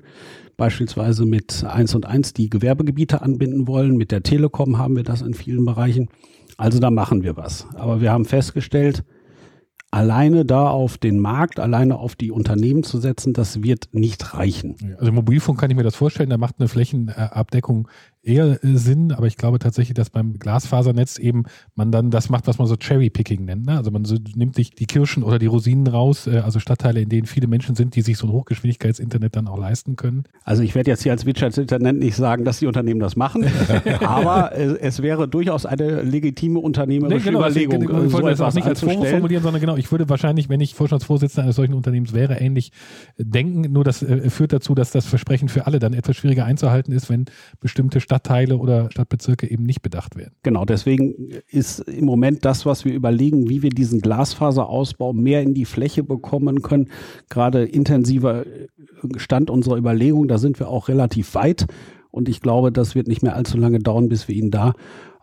beispielsweise 0.58 1.26
mit 1.26 1.64
1 1.64 1.96
und 1.96 2.06
1, 2.06 2.34
die 2.34 2.50
Gewerbegebiete 2.50 3.22
anbinden 3.22 3.68
wollen. 3.68 3.98
Mit 3.98 4.12
der 4.12 4.24
Telekom 4.24 4.78
haben 4.78 4.96
wir 4.96 5.04
das 5.04 5.22
in 5.22 5.34
vielen 5.34 5.66
Bereichen. 5.66 6.10
Also 6.58 6.80
da 6.80 6.92
machen 6.92 7.24
wir 7.24 7.38
was. 7.38 7.68
Aber 7.76 8.02
wir 8.02 8.12
haben 8.12 8.26
festgestellt, 8.26 9.04
alleine 9.92 10.46
da 10.46 10.70
auf 10.70 10.98
den 10.98 11.20
Markt, 11.20 11.60
alleine 11.60 11.98
auf 11.98 12.16
die 12.16 12.32
Unternehmen 12.32 12.84
zu 12.84 13.00
setzen, 13.00 13.34
das 13.34 13.62
wird 13.64 13.90
nicht 13.92 14.34
reichen. 14.34 14.96
Also 14.98 15.12
Mobilfunk 15.12 15.60
kann 15.60 15.70
ich 15.70 15.76
mir 15.76 15.84
das 15.84 15.96
vorstellen, 15.96 16.30
da 16.30 16.38
macht 16.38 16.56
eine 16.60 16.68
Flächenabdeckung 16.68 17.88
eher 18.24 18.64
äh, 18.64 18.78
Sinn, 18.78 19.12
aber 19.12 19.28
ich 19.28 19.38
glaube 19.38 19.60
tatsächlich, 19.60 19.96
dass 19.96 20.10
beim 20.10 20.38
Glasfasernetz 20.38 21.18
eben 21.18 21.44
man 21.76 21.92
dann 21.92 22.12
das 22.12 22.30
macht, 22.30 22.48
was 22.48 22.58
man 22.58 22.68
so 22.68 22.76
Cherry-Picking 22.76 23.46
nennt. 23.46 23.66
Ne? 23.66 23.78
Also 23.78 23.92
man 23.92 24.06
so, 24.06 24.16
nimmt 24.36 24.56
sich 24.56 24.72
die 24.72 24.86
Kirschen 24.86 25.24
oder 25.24 25.40
die 25.40 25.48
Rosinen 25.48 25.88
raus, 25.88 26.28
äh, 26.28 26.38
also 26.40 26.60
Stadtteile, 26.60 27.02
in 27.02 27.10
denen 27.10 27.26
viele 27.26 27.48
Menschen 27.48 27.76
sind, 27.76 27.96
die 27.96 28.02
sich 28.02 28.18
so 28.18 28.28
ein 28.28 28.34
Hochgeschwindigkeitsinternet 28.34 29.36
dann 29.36 29.48
auch 29.48 29.58
leisten 29.58 29.96
können. 29.96 30.24
Also 30.44 30.62
ich 30.62 30.76
werde 30.76 30.92
jetzt 30.92 31.04
hier 31.04 31.12
als 31.12 31.26
Wirtschaftsinternet 31.26 31.98
nicht 31.98 32.16
sagen, 32.16 32.46
dass 32.46 32.60
die 32.60 32.68
Unternehmen 32.68 33.00
das 33.00 33.16
machen, 33.16 33.46
aber 34.02 34.52
äh, 34.54 34.78
es 34.80 35.02
wäre 35.02 35.28
durchaus 35.28 35.66
eine 35.66 36.02
legitime 36.04 36.60
unternehmerische 36.60 37.18
nee, 37.18 37.32
genau, 37.32 37.40
Überlegung. 37.40 37.82
Ich, 37.82 38.08
ich 38.08 38.14
wollte 38.14 38.30
das 38.30 38.42
auch 38.42 38.54
nicht 38.54 38.68
als 38.68 38.82
Vorwurf 38.82 39.10
formulieren, 39.10 39.44
sondern 39.44 39.62
genau, 39.62 39.78
ich 39.78 39.92
würde 39.92 40.10
wahrscheinlich, 40.10 40.50
wenn 40.50 40.62
ich 40.62 40.76
Vorstandsvorsitzender 40.76 41.44
eines 41.44 41.56
solchen 41.56 41.74
Unternehmens 41.74 42.14
wäre, 42.14 42.36
ähnlich 42.36 42.72
denken. 43.18 43.72
Nur 43.72 43.84
das 43.84 44.04
äh, 44.04 44.30
führt 44.30 44.54
dazu, 44.54 44.76
dass 44.76 44.92
das 44.92 45.06
Versprechen 45.06 45.50
für 45.50 45.66
alle 45.66 45.80
dann 45.80 45.94
etwas 45.94 46.18
schwieriger 46.18 46.46
einzuhalten 46.46 46.92
ist, 46.92 47.10
wenn 47.10 47.26
bestimmte 47.60 48.00
Stadtteile 48.12 48.58
oder 48.58 48.92
Stadtbezirke 48.92 49.50
eben 49.50 49.64
nicht 49.64 49.82
bedacht 49.82 50.18
werden. 50.18 50.34
Genau, 50.44 50.66
deswegen 50.66 51.30
ist 51.48 51.80
im 51.80 52.04
Moment 52.04 52.44
das, 52.44 52.66
was 52.66 52.84
wir 52.84 52.94
überlegen, 52.94 53.48
wie 53.48 53.62
wir 53.62 53.70
diesen 53.70 54.02
Glasfaserausbau 54.02 55.14
mehr 55.14 55.42
in 55.42 55.54
die 55.54 55.64
Fläche 55.64 56.04
bekommen 56.04 56.62
können, 56.62 56.90
gerade 57.30 57.64
intensiver 57.64 58.44
Stand 59.16 59.50
unserer 59.50 59.78
Überlegung. 59.78 60.28
Da 60.28 60.40
sind 60.40 60.60
wir 60.60 60.68
auch 60.68 60.90
relativ 60.90 61.36
weit. 61.36 61.68
Und 62.10 62.28
ich 62.28 62.42
glaube, 62.42 62.74
das 62.74 62.96
wird 62.96 63.08
nicht 63.08 63.24
mehr 63.24 63.38
allzu 63.38 63.58
lange 63.58 63.80
dauern, 63.80 64.10
bis 64.10 64.28
wir 64.28 64.36
ihn 64.36 64.52
da 64.52 64.74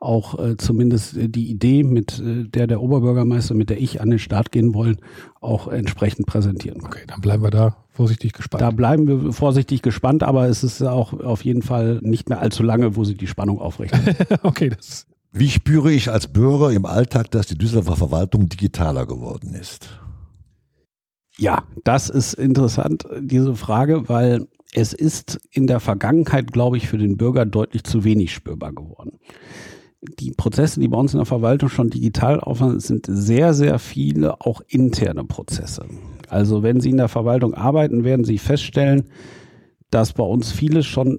auch 0.01 0.39
äh, 0.39 0.57
zumindest 0.57 1.17
äh, 1.19 1.29
die 1.29 1.51
Idee, 1.51 1.83
mit 1.83 2.21
äh, 2.21 2.45
der 2.45 2.67
der 2.67 2.81
Oberbürgermeister, 2.81 3.55
mit 3.55 3.69
der 3.69 3.83
ich 3.83 4.01
an 4.01 4.09
den 4.09 4.19
Start 4.19 4.51
gehen 4.51 4.73
wollen, 4.73 4.97
auch 5.43 5.69
entsprechend 5.69 6.27
präsentieren 6.27 6.81
Okay, 6.85 7.03
dann 7.07 7.21
bleiben 7.21 7.43
wir 7.43 7.51
da 7.51 7.77
vorsichtig 7.99 8.33
gespannt. 8.33 8.63
Da 8.63 8.71
bleiben 8.71 9.09
wir 9.09 9.33
vorsichtig 9.33 9.83
gespannt, 9.83 10.23
aber 10.23 10.47
es 10.47 10.63
ist 10.63 10.81
auch 10.83 11.13
auf 11.13 11.45
jeden 11.45 11.63
Fall 11.63 11.99
nicht 12.01 12.29
mehr 12.29 12.41
allzu 12.41 12.63
lange, 12.63 12.95
wo 12.95 13.03
sie 13.03 13.17
die 13.17 13.27
Spannung 13.27 13.59
aufrichten. 13.61 14.01
okay, 14.45 14.71
das. 14.71 15.09
Wie 15.33 15.51
spüre 15.51 15.91
ich 15.91 16.09
als 16.09 16.29
Bürger 16.29 16.71
im 16.71 16.87
Alltag, 16.87 17.33
dass 17.33 17.49
die 17.49 17.59
Düsseldorfer 17.59 17.97
Verwaltung 17.97 18.49
digitaler 18.49 19.05
geworden 19.05 19.53
ist? 19.53 19.89
Ja, 21.37 21.65
das 21.83 22.09
ist 22.09 22.35
interessant, 22.35 23.05
diese 23.21 23.57
Frage, 23.57 24.09
weil 24.09 24.47
es 24.75 24.93
ist 24.93 25.41
in 25.51 25.67
der 25.67 25.81
Vergangenheit, 25.81 26.53
glaube 26.53 26.77
ich, 26.77 26.87
für 26.87 26.99
den 26.99 27.17
Bürger 27.17 27.47
deutlich 27.47 27.83
zu 27.83 28.05
wenig 28.05 28.33
spürbar 28.33 28.73
geworden 28.73 29.19
die 30.01 30.31
Prozesse, 30.31 30.81
die 30.81 30.89
bei 30.89 30.97
uns 30.97 31.13
in 31.13 31.19
der 31.19 31.27
Verwaltung 31.27 31.69
schon 31.69 31.91
digital 31.91 32.41
aufhören, 32.41 32.79
sind 32.81 33.07
sehr, 33.09 33.55
sehr 33.55 33.79
viele 33.79 34.41
auch 34.41 34.61
interne 34.69 35.25
Prozesse. 35.25 35.87
Also 36.29 36.63
wenn 36.63 36.81
Sie 36.81 36.91
in 36.91 36.97
der 36.97 37.09
Verwaltung 37.09 37.55
arbeiten, 37.55 38.05
werden 38.05 38.25
Sie 38.25 38.39
feststellen, 38.39 39.05
dass 39.91 40.13
bei 40.13 40.25
uns 40.25 40.53
vieles 40.53 40.87
schon 40.87 41.19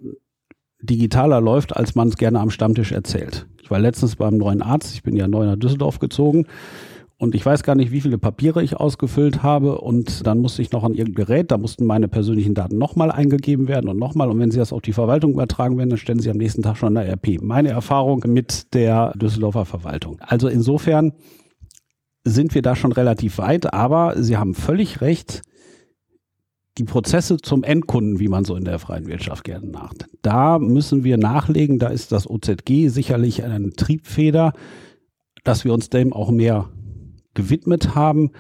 digitaler 0.82 1.42
läuft, 1.42 1.76
als 1.76 1.96
man 1.96 2.08
es 2.08 2.18
gerne 2.18 2.40
am 2.40 2.50
Stammtisch 2.50 2.92
erzählt. 2.92 3.48
Ich 3.62 3.70
war 3.70 3.80
letztens 3.80 4.16
beim 4.16 4.38
neuen 4.38 4.62
Arzt, 4.62 4.94
ich 4.94 5.04
bin 5.04 5.16
ja 5.16 5.28
neu 5.28 5.46
nach 5.46 5.58
Düsseldorf 5.58 6.00
gezogen 6.00 6.46
und 7.22 7.36
ich 7.36 7.46
weiß 7.46 7.64
gar 7.64 7.76
nicht, 7.76 7.92
wie 7.92 8.00
viele 8.00 8.18
Papiere 8.18 8.64
ich 8.64 8.78
ausgefüllt 8.78 9.44
habe. 9.44 9.82
Und 9.82 10.26
dann 10.26 10.40
musste 10.40 10.62
ich 10.62 10.72
noch 10.72 10.86
an 10.86 10.94
irgendein 10.94 11.26
Gerät, 11.26 11.52
da 11.52 11.58
mussten 11.58 11.86
meine 11.86 12.08
persönlichen 12.08 12.54
Daten 12.54 12.78
nochmal 12.78 13.12
eingegeben 13.12 13.68
werden 13.68 13.90
und 13.90 14.00
nochmal. 14.00 14.30
Und 14.30 14.40
wenn 14.40 14.52
Sie 14.52 14.58
das 14.58 14.72
auf 14.72 14.82
die 14.82 14.94
Verwaltung 14.94 15.34
übertragen 15.34 15.78
werden, 15.78 15.90
dann 15.90 16.00
stellen 16.00 16.20
Sie 16.20 16.30
am 16.30 16.38
nächsten 16.38 16.62
Tag 16.62 16.78
schon 16.78 16.96
eine 16.96 17.12
RP. 17.12 17.42
Meine 17.42 17.70
Erfahrung 17.70 18.24
mit 18.26 18.74
der 18.74 19.12
Düsseldorfer 19.18 19.66
Verwaltung. 19.66 20.18
Also 20.22 20.48
insofern 20.48 21.12
sind 22.24 22.54
wir 22.56 22.62
da 22.62 22.76
schon 22.76 22.92
relativ 22.92 23.38
weit, 23.38 23.74
aber 23.74 24.22
Sie 24.22 24.38
haben 24.38 24.54
völlig 24.54 25.02
recht. 25.02 25.42
Die 26.78 26.84
Prozesse 26.86 27.38
zum 27.38 27.64
Endkunden, 27.64 28.20
wie 28.20 28.30
man 28.30 28.46
so 28.46 28.56
in 28.56 28.64
der 28.64 28.80
freien 28.80 29.08
Wirtschaft 29.08 29.44
gerne 29.44 29.68
macht, 29.68 30.06
da 30.22 30.60
müssen 30.60 31.04
wir 31.04 31.18
nachlegen. 31.18 31.78
Da 31.78 31.88
ist 31.88 32.12
das 32.12 32.30
OZG 32.30 32.88
sicherlich 32.88 33.44
eine 33.44 33.72
Triebfeder, 33.72 34.54
dass 35.44 35.66
wir 35.66 35.74
uns 35.74 35.90
dem 35.90 36.14
auch 36.14 36.32
mehr 36.32 36.70
gewidmet 37.34 37.96
haben. 37.96 38.32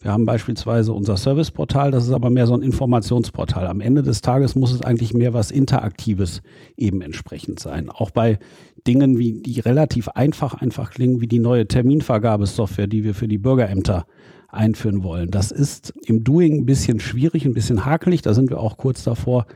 Wir 0.00 0.12
haben 0.12 0.26
beispielsweise 0.26 0.92
unser 0.92 1.16
Serviceportal, 1.16 1.90
das 1.90 2.04
ist 2.04 2.12
aber 2.12 2.28
mehr 2.28 2.46
so 2.46 2.54
ein 2.54 2.62
Informationsportal. 2.62 3.66
Am 3.66 3.80
Ende 3.80 4.02
des 4.02 4.20
Tages 4.20 4.54
muss 4.54 4.72
es 4.72 4.82
eigentlich 4.82 5.14
mehr 5.14 5.32
was 5.32 5.50
Interaktives 5.50 6.42
eben 6.76 7.00
entsprechend 7.00 7.60
sein. 7.60 7.88
Auch 7.88 8.10
bei 8.10 8.38
Dingen, 8.86 9.18
wie 9.18 9.34
die 9.34 9.60
relativ 9.60 10.08
einfach 10.08 10.54
einfach 10.54 10.90
klingen, 10.90 11.20
wie 11.20 11.26
die 11.26 11.38
neue 11.38 11.66
Terminvergabesoftware, 11.66 12.86
die 12.86 13.04
wir 13.04 13.14
für 13.14 13.28
die 13.28 13.38
Bürgerämter 13.38 14.06
einführen 14.48 15.02
wollen. 15.02 15.30
Das 15.30 15.50
ist 15.50 15.92
im 16.06 16.24
Doing 16.24 16.60
ein 16.60 16.66
bisschen 16.66 17.00
schwierig, 17.00 17.44
ein 17.44 17.54
bisschen 17.54 17.84
hakelig. 17.84 18.22
Da 18.22 18.34
sind 18.34 18.50
wir 18.50 18.60
auch 18.60 18.76
kurz 18.76 19.04
davor, 19.04 19.46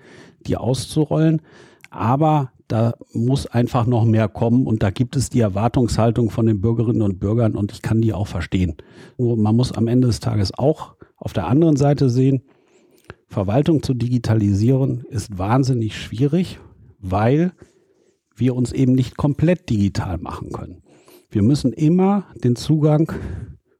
die 0.46 0.56
auszurollen. 0.56 1.40
Aber 1.90 2.52
da 2.68 2.94
muss 3.12 3.46
einfach 3.46 3.86
noch 3.86 4.04
mehr 4.04 4.28
kommen 4.28 4.66
und 4.66 4.82
da 4.82 4.90
gibt 4.90 5.16
es 5.16 5.28
die 5.28 5.40
Erwartungshaltung 5.40 6.30
von 6.30 6.46
den 6.46 6.60
Bürgerinnen 6.60 7.02
und 7.02 7.18
Bürgern 7.18 7.56
und 7.56 7.72
ich 7.72 7.82
kann 7.82 8.00
die 8.00 8.12
auch 8.12 8.28
verstehen. 8.28 8.76
Nur 9.18 9.36
man 9.36 9.56
muss 9.56 9.72
am 9.72 9.88
Ende 9.88 10.06
des 10.06 10.20
Tages 10.20 10.56
auch 10.56 10.94
auf 11.16 11.32
der 11.32 11.48
anderen 11.48 11.76
Seite 11.76 12.08
sehen, 12.08 12.42
Verwaltung 13.26 13.82
zu 13.82 13.94
digitalisieren 13.94 15.04
ist 15.08 15.38
wahnsinnig 15.38 15.96
schwierig, 15.96 16.58
weil 17.00 17.52
wir 18.40 18.56
uns 18.56 18.72
eben 18.72 18.92
nicht 18.92 19.16
komplett 19.16 19.70
digital 19.70 20.18
machen 20.18 20.50
können. 20.50 20.82
Wir 21.30 21.42
müssen 21.42 21.72
immer 21.72 22.26
den 22.42 22.56
Zugang 22.56 23.12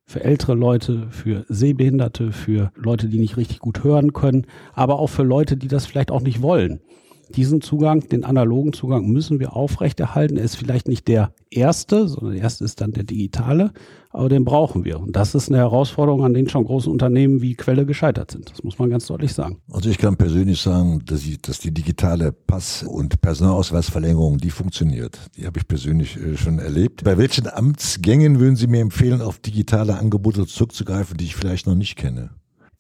für 0.05 0.23
ältere 0.23 0.55
Leute, 0.55 1.09
für 1.11 1.45
Sehbehinderte, 1.49 2.33
für 2.33 2.73
Leute, 2.76 3.09
die 3.09 3.19
nicht 3.19 3.37
richtig 3.37 3.61
gut 3.61 3.85
hören 3.85 4.12
können, 4.12 4.47
aber 4.73 4.99
auch 4.99 5.09
für 5.09 5.23
Leute, 5.23 5.57
die 5.57 5.69
das 5.69 5.87
vielleicht 5.87 6.11
auch 6.11 6.23
nicht 6.23 6.43
wollen 6.43 6.81
diesen 7.37 7.61
Zugang, 7.61 8.09
den 8.09 8.25
analogen 8.25 8.73
Zugang 8.73 9.07
müssen 9.07 9.41
wir 9.41 9.55
aufrechterhalten. 9.55 10.37
Er 10.37 10.45
ist 10.45 10.57
vielleicht 10.57 10.89
nicht 10.89 11.09
der 11.09 11.33
erste, 11.51 12.09
sondern 12.09 12.35
der 12.35 12.43
erste 12.43 12.65
ist 12.65 12.81
dann 12.81 12.93
der 12.93 13.05
digitale, 13.05 13.73
aber 14.11 14.29
den 14.29 14.45
brauchen 14.45 14.85
wir. 14.85 15.01
Und 15.01 15.17
das 15.17 15.35
ist 15.35 15.49
eine 15.49 15.59
Herausforderung, 15.59 16.25
an 16.25 16.35
denen 16.35 16.49
schon 16.49 16.65
große 16.65 16.91
Unternehmen 16.91 17.43
wie 17.43 17.55
Quelle 17.55 17.87
gescheitert 17.87 18.31
sind. 18.31 18.51
Das 18.51 18.63
muss 18.63 18.79
man 18.79 18.91
ganz 18.91 19.07
deutlich 19.07 19.33
sagen. 19.33 19.59
Also 19.71 19.91
ich 19.91 19.99
kann 19.99 20.17
persönlich 20.17 20.61
sagen, 20.61 21.03
dass, 21.07 21.25
ich, 21.25 21.41
dass 21.41 21.59
die 21.59 21.73
digitale 21.73 22.33
Pass- 22.33 22.83
und 22.83 23.21
Personalausweisverlängerung, 23.21 24.39
die 24.39 24.51
funktioniert. 24.51 25.19
Die 25.37 25.47
habe 25.47 25.59
ich 25.59 25.69
persönlich 25.69 26.17
äh, 26.17 26.37
schon 26.37 26.59
erlebt. 26.59 27.05
Bei 27.05 27.19
welchen 27.19 27.49
Amtsgängen 27.49 28.41
würden 28.41 28.57
Sie 28.57 28.67
mir 28.67 28.81
empfehlen, 28.81 29.21
auf 29.21 29.39
digitale 29.39 29.99
Angebote 29.99 30.47
zurückzugreifen, 30.47 31.17
die 31.17 31.25
ich 31.25 31.37
vielleicht 31.37 31.67
noch 31.67 31.75
nicht 31.75 31.97
kenne? 31.97 32.31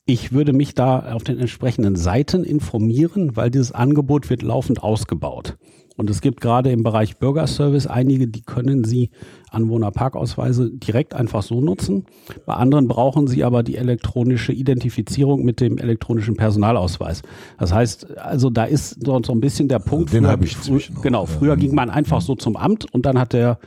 Ich 0.06 0.32
würde 0.32 0.52
mich 0.52 0.74
da 0.74 1.12
auf 1.12 1.24
den 1.24 1.38
entsprechenden 1.38 1.96
Seiten 1.96 2.42
informieren, 2.44 3.36
weil 3.36 3.50
dieses 3.50 3.72
Angebot 3.72 4.30
wird 4.30 4.42
laufend 4.42 4.82
ausgebaut. 4.82 5.56
Und 6.00 6.08
es 6.08 6.22
gibt 6.22 6.40
gerade 6.40 6.70
im 6.70 6.82
Bereich 6.82 7.18
Bürgerservice 7.18 7.86
einige, 7.86 8.26
die 8.26 8.40
können 8.40 8.84
Sie 8.84 9.10
Anwohnerparkausweise 9.50 10.70
direkt 10.70 11.12
einfach 11.12 11.42
so 11.42 11.60
nutzen. 11.60 12.06
Bei 12.46 12.54
anderen 12.54 12.88
brauchen 12.88 13.26
Sie 13.26 13.44
aber 13.44 13.62
die 13.62 13.76
elektronische 13.76 14.54
Identifizierung 14.54 15.44
mit 15.44 15.60
dem 15.60 15.76
elektronischen 15.76 16.36
Personalausweis. 16.36 17.20
Das 17.58 17.74
heißt, 17.74 18.16
also 18.16 18.48
da 18.48 18.64
ist 18.64 19.04
so, 19.04 19.20
so 19.22 19.32
ein 19.32 19.40
bisschen 19.40 19.68
der 19.68 19.80
Punkt. 19.80 20.14
Den 20.14 20.26
habe 20.26 20.46
ich 20.46 20.56
frü 20.56 20.80
Genau, 21.02 21.26
früher 21.26 21.58
ging 21.58 21.74
man 21.74 21.90
einfach 21.90 22.22
so 22.22 22.34
zum 22.34 22.56
Amt 22.56 22.86
und 22.94 23.04
dann 23.04 23.18
hat 23.18 23.34
der 23.34 23.58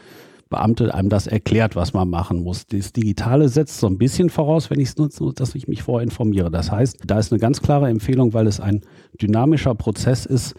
Beamte 0.54 0.94
einem 0.94 1.10
das 1.10 1.26
erklärt, 1.26 1.76
was 1.76 1.94
man 1.94 2.08
machen 2.08 2.44
muss. 2.44 2.68
Das 2.68 2.94
Digitale 2.94 3.50
setzt 3.50 3.80
so 3.80 3.88
ein 3.88 3.98
bisschen 3.98 4.30
voraus, 4.30 4.70
wenn 4.70 4.80
ich 4.80 4.90
es 4.90 4.98
nutze, 4.98 5.32
dass 5.34 5.56
ich 5.56 5.68
mich 5.68 5.82
vorher 5.82 6.04
informiere. 6.04 6.52
Das 6.52 6.72
heißt, 6.72 7.00
da 7.08 7.18
ist 7.18 7.32
eine 7.32 7.40
ganz 7.40 7.60
klare 7.64 7.90
Empfehlung, 7.90 8.34
weil 8.34 8.46
es 8.46 8.60
ein 8.60 8.82
dynamischer 9.20 9.74
Prozess 9.74 10.28
ist, 10.28 10.54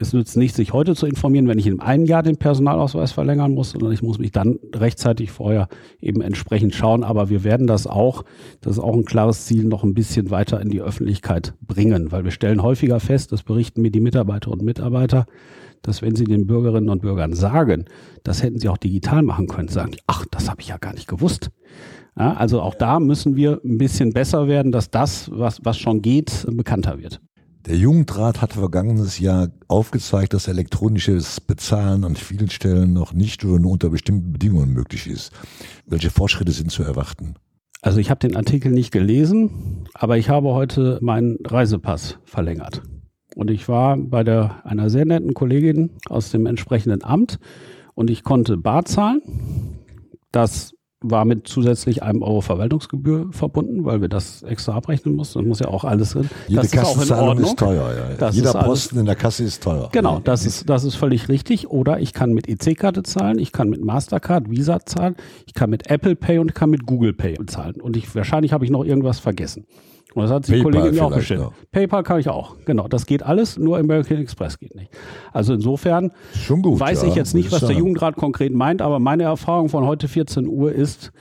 es 0.00 0.12
nützt 0.12 0.36
nicht, 0.36 0.54
sich 0.54 0.72
heute 0.72 0.94
zu 0.94 1.06
informieren, 1.06 1.48
wenn 1.48 1.58
ich 1.58 1.66
in 1.66 1.80
einem 1.80 2.04
Jahr 2.04 2.22
den 2.22 2.36
Personalausweis 2.36 3.12
verlängern 3.12 3.52
muss, 3.52 3.70
sondern 3.70 3.92
ich 3.92 4.02
muss 4.02 4.18
mich 4.18 4.32
dann 4.32 4.58
rechtzeitig 4.74 5.30
vorher 5.30 5.68
eben 6.00 6.20
entsprechend 6.20 6.74
schauen. 6.74 7.04
Aber 7.04 7.30
wir 7.30 7.44
werden 7.44 7.66
das 7.66 7.86
auch, 7.86 8.24
das 8.60 8.74
ist 8.74 8.78
auch 8.78 8.94
ein 8.94 9.04
klares 9.04 9.46
Ziel, 9.46 9.64
noch 9.64 9.84
ein 9.84 9.94
bisschen 9.94 10.30
weiter 10.30 10.60
in 10.60 10.70
die 10.70 10.80
Öffentlichkeit 10.80 11.54
bringen, 11.60 12.12
weil 12.12 12.24
wir 12.24 12.30
stellen 12.30 12.62
häufiger 12.62 13.00
fest, 13.00 13.32
das 13.32 13.42
berichten 13.42 13.82
mir 13.82 13.90
die 13.90 14.00
Mitarbeiterinnen 14.00 14.60
und 14.60 14.64
Mitarbeiter, 14.64 15.26
dass 15.82 16.02
wenn 16.02 16.16
sie 16.16 16.24
den 16.24 16.46
Bürgerinnen 16.46 16.90
und 16.90 17.02
Bürgern 17.02 17.34
sagen, 17.34 17.84
das 18.22 18.42
hätten 18.42 18.58
sie 18.58 18.68
auch 18.68 18.78
digital 18.78 19.22
machen 19.22 19.46
können, 19.46 19.68
sagen 19.68 19.92
die, 19.92 20.00
ach, 20.06 20.26
das 20.30 20.50
habe 20.50 20.60
ich 20.60 20.68
ja 20.68 20.78
gar 20.78 20.92
nicht 20.92 21.08
gewusst. 21.08 21.50
Ja, 22.18 22.34
also 22.34 22.60
auch 22.60 22.74
da 22.74 22.98
müssen 22.98 23.36
wir 23.36 23.60
ein 23.64 23.78
bisschen 23.78 24.12
besser 24.12 24.48
werden, 24.48 24.72
dass 24.72 24.90
das, 24.90 25.30
was, 25.32 25.60
was 25.64 25.78
schon 25.78 26.02
geht, 26.02 26.46
bekannter 26.50 26.98
wird. 26.98 27.20
Der 27.68 27.76
Jugendrat 27.76 28.40
hat 28.40 28.54
vergangenes 28.54 29.18
Jahr 29.18 29.48
aufgezeigt, 29.66 30.32
dass 30.32 30.48
elektronisches 30.48 31.38
Bezahlen 31.38 32.02
an 32.04 32.16
vielen 32.16 32.48
Stellen 32.48 32.94
noch 32.94 33.12
nicht 33.12 33.44
oder 33.44 33.58
nur 33.58 33.72
unter 33.72 33.90
bestimmten 33.90 34.32
Bedingungen 34.32 34.72
möglich 34.72 35.06
ist. 35.06 35.32
Welche 35.84 36.08
Fortschritte 36.08 36.52
sind 36.52 36.70
zu 36.70 36.82
erwarten? 36.82 37.34
Also 37.82 38.00
ich 38.00 38.08
habe 38.08 38.20
den 38.20 38.36
Artikel 38.36 38.72
nicht 38.72 38.90
gelesen, 38.90 39.86
aber 39.92 40.16
ich 40.16 40.30
habe 40.30 40.54
heute 40.54 40.98
meinen 41.02 41.36
Reisepass 41.44 42.16
verlängert. 42.24 42.80
Und 43.34 43.50
ich 43.50 43.68
war 43.68 43.98
bei 43.98 44.24
der, 44.24 44.64
einer 44.64 44.88
sehr 44.88 45.04
netten 45.04 45.34
Kollegin 45.34 45.90
aus 46.08 46.30
dem 46.30 46.46
entsprechenden 46.46 47.04
Amt 47.04 47.38
und 47.94 48.08
ich 48.08 48.24
konnte 48.24 48.56
bar 48.56 48.86
zahlen. 48.86 49.20
Das 50.32 50.72
war 51.00 51.24
mit 51.24 51.46
zusätzlich 51.46 52.02
einem 52.02 52.22
Euro 52.22 52.40
Verwaltungsgebühr 52.40 53.28
verbunden, 53.30 53.84
weil 53.84 54.00
wir 54.00 54.08
das 54.08 54.42
extra 54.42 54.72
abrechnen 54.72 55.14
mussten. 55.14 55.38
Das 55.38 55.46
muss 55.46 55.60
ja 55.60 55.68
auch 55.68 55.84
alles 55.84 56.10
drin. 56.10 56.28
Jede 56.48 56.62
das 56.62 56.70
Kassenzahlung 56.72 57.38
ist, 57.38 57.48
ist, 57.48 57.58
teuer. 57.58 57.94
Ja. 57.96 58.14
Das 58.16 58.34
Jeder 58.34 58.54
alles, 58.56 58.66
Posten 58.66 58.98
in 58.98 59.06
der 59.06 59.14
Kasse 59.14 59.44
ist 59.44 59.62
teuer. 59.62 59.88
Genau, 59.92 60.20
das 60.22 60.44
ist, 60.44 60.68
das 60.68 60.82
ist 60.82 60.96
völlig 60.96 61.28
richtig. 61.28 61.70
Oder 61.70 62.00
ich 62.00 62.12
kann 62.12 62.32
mit 62.32 62.48
EC-Karte 62.48 63.04
zahlen, 63.04 63.38
ich 63.38 63.52
kann 63.52 63.70
mit 63.70 63.84
Mastercard, 63.84 64.50
Visa 64.50 64.80
zahlen, 64.84 65.14
ich 65.46 65.54
kann 65.54 65.70
mit 65.70 65.88
Apple 65.88 66.16
Pay 66.16 66.38
und 66.38 66.48
ich 66.48 66.54
kann 66.54 66.70
mit 66.70 66.84
Google 66.84 67.12
Pay 67.12 67.36
zahlen. 67.46 67.80
Und 67.80 67.96
ich, 67.96 68.12
wahrscheinlich 68.14 68.52
habe 68.52 68.64
ich 68.64 68.70
noch 68.70 68.84
irgendwas 68.84 69.20
vergessen. 69.20 69.66
Und 70.18 70.24
das 70.24 70.32
hat 70.32 70.46
sich 70.46 70.56
die 70.56 70.62
Kollegin 70.62 70.94
mir 70.94 71.04
auch 71.04 71.14
gestellt. 71.14 71.48
PayPal 71.70 72.02
kann 72.02 72.18
ich 72.18 72.28
auch. 72.28 72.56
Genau, 72.64 72.88
das 72.88 73.06
geht 73.06 73.22
alles, 73.22 73.56
nur 73.56 73.78
American 73.78 74.18
Express 74.18 74.58
geht 74.58 74.74
nicht. 74.74 74.90
Also 75.32 75.54
insofern 75.54 76.10
gut, 76.60 76.80
weiß 76.80 77.02
ja, 77.02 77.08
ich 77.08 77.14
jetzt 77.14 77.34
nicht, 77.34 77.52
was 77.52 77.60
der 77.60 77.76
Jugendrat 77.76 78.16
konkret 78.16 78.52
meint, 78.52 78.82
aber 78.82 78.98
meine 78.98 79.22
Erfahrung 79.22 79.68
von 79.68 79.86
heute 79.86 80.08
14 80.08 80.48
Uhr 80.48 80.72
ist, 80.72 81.12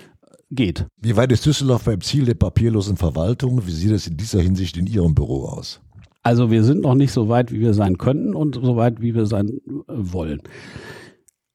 geht. 0.49 0.87
Wie 0.97 1.15
weit 1.15 1.31
ist 1.31 1.45
Düsseldorf 1.45 1.83
beim 1.83 2.01
Ziel 2.01 2.25
der 2.25 2.33
papierlosen 2.33 2.97
Verwaltung? 2.97 3.67
Wie 3.67 3.71
sieht 3.71 3.91
es 3.91 4.07
in 4.07 4.17
dieser 4.17 4.41
Hinsicht 4.41 4.77
in 4.77 4.87
Ihrem 4.87 5.13
Büro 5.13 5.45
aus? 5.45 5.79
Also 6.23 6.49
wir 6.49 6.63
sind 6.63 6.81
noch 6.81 6.95
nicht 6.95 7.11
so 7.11 7.29
weit, 7.29 7.51
wie 7.51 7.59
wir 7.59 7.75
sein 7.75 7.99
könnten 7.99 8.33
und 8.33 8.55
so 8.55 8.75
weit, 8.77 8.99
wie 8.99 9.13
wir 9.13 9.27
sein 9.27 9.61
wollen. 9.87 10.41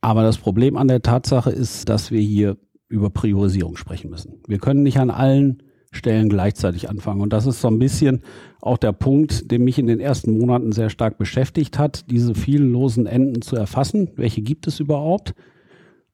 Aber 0.00 0.22
das 0.22 0.38
Problem 0.38 0.76
an 0.76 0.86
der 0.86 1.02
Tatsache 1.02 1.50
ist, 1.50 1.88
dass 1.88 2.12
wir 2.12 2.20
hier 2.20 2.56
über 2.88 3.10
Priorisierung 3.10 3.76
sprechen 3.76 4.10
müssen. 4.10 4.42
Wir 4.46 4.58
können 4.58 4.82
nicht 4.82 4.98
an 4.98 5.10
allen 5.10 5.62
Stellen 5.92 6.28
gleichzeitig 6.28 6.88
anfangen. 6.88 7.20
Und 7.20 7.32
das 7.32 7.46
ist 7.46 7.60
so 7.60 7.68
ein 7.68 7.78
bisschen 7.78 8.22
auch 8.60 8.78
der 8.78 8.92
Punkt, 8.92 9.50
der 9.50 9.58
mich 9.58 9.78
in 9.78 9.86
den 9.86 10.00
ersten 10.00 10.36
Monaten 10.36 10.72
sehr 10.72 10.90
stark 10.90 11.18
beschäftigt 11.18 11.78
hat, 11.78 12.10
diese 12.10 12.34
vielen 12.34 12.72
losen 12.72 13.06
Enden 13.06 13.42
zu 13.42 13.56
erfassen. 13.56 14.10
Welche 14.16 14.42
gibt 14.42 14.66
es 14.66 14.80
überhaupt? 14.80 15.34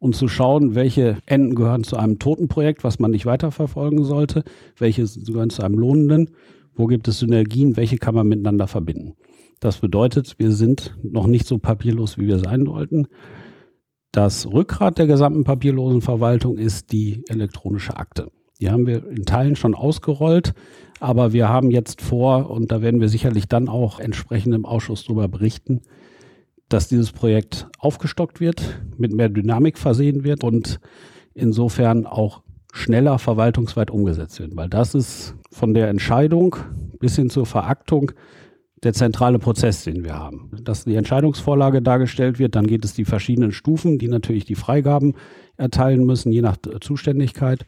Und 0.00 0.14
zu 0.14 0.28
schauen, 0.28 0.74
welche 0.74 1.18
Enden 1.26 1.54
gehören 1.54 1.84
zu 1.84 1.96
einem 1.96 2.18
toten 2.18 2.48
Projekt, 2.48 2.84
was 2.84 2.98
man 2.98 3.10
nicht 3.10 3.26
weiterverfolgen 3.26 4.04
sollte, 4.04 4.44
welche 4.76 5.04
gehören 5.04 5.50
zu 5.50 5.62
einem 5.62 5.78
lohnenden, 5.78 6.30
wo 6.74 6.86
gibt 6.86 7.08
es 7.08 7.18
Synergien, 7.18 7.76
welche 7.76 7.98
kann 7.98 8.14
man 8.14 8.28
miteinander 8.28 8.68
verbinden. 8.68 9.14
Das 9.60 9.78
bedeutet, 9.78 10.38
wir 10.38 10.52
sind 10.52 10.96
noch 11.02 11.26
nicht 11.26 11.46
so 11.46 11.58
papierlos, 11.58 12.16
wie 12.16 12.28
wir 12.28 12.38
sein 12.38 12.66
wollten. 12.66 13.08
Das 14.12 14.46
Rückgrat 14.46 14.98
der 14.98 15.06
gesamten 15.06 15.44
papierlosen 15.44 16.00
Verwaltung 16.00 16.58
ist 16.58 16.92
die 16.92 17.24
elektronische 17.28 17.96
Akte. 17.96 18.30
Die 18.60 18.70
haben 18.70 18.86
wir 18.86 19.08
in 19.08 19.24
Teilen 19.24 19.56
schon 19.56 19.74
ausgerollt, 19.74 20.52
aber 21.00 21.32
wir 21.32 21.48
haben 21.48 21.70
jetzt 21.70 22.02
vor, 22.02 22.50
und 22.50 22.72
da 22.72 22.82
werden 22.82 23.00
wir 23.00 23.08
sicherlich 23.08 23.46
dann 23.46 23.68
auch 23.68 24.00
entsprechend 24.00 24.54
im 24.54 24.66
Ausschuss 24.66 25.04
darüber 25.04 25.28
berichten, 25.28 25.82
dass 26.68 26.88
dieses 26.88 27.12
Projekt 27.12 27.68
aufgestockt 27.78 28.40
wird, 28.40 28.82
mit 28.96 29.12
mehr 29.12 29.28
Dynamik 29.28 29.78
versehen 29.78 30.24
wird 30.24 30.42
und 30.42 30.80
insofern 31.34 32.04
auch 32.04 32.42
schneller 32.72 33.18
verwaltungsweit 33.18 33.90
umgesetzt 33.90 34.38
wird. 34.40 34.56
Weil 34.56 34.68
das 34.68 34.94
ist 34.94 35.34
von 35.50 35.72
der 35.72 35.88
Entscheidung 35.88 36.56
bis 36.98 37.16
hin 37.16 37.30
zur 37.30 37.46
Veraktung 37.46 38.12
der 38.82 38.92
zentrale 38.92 39.38
Prozess, 39.38 39.84
den 39.84 40.04
wir 40.04 40.14
haben. 40.14 40.50
Dass 40.62 40.84
die 40.84 40.94
Entscheidungsvorlage 40.94 41.80
dargestellt 41.80 42.38
wird, 42.38 42.54
dann 42.54 42.66
geht 42.66 42.84
es 42.84 42.92
die 42.92 43.04
verschiedenen 43.04 43.52
Stufen, 43.52 43.98
die 43.98 44.08
natürlich 44.08 44.44
die 44.44 44.54
Freigaben 44.54 45.14
erteilen 45.56 46.04
müssen, 46.04 46.30
je 46.30 46.42
nach 46.42 46.56
Zuständigkeit 46.80 47.66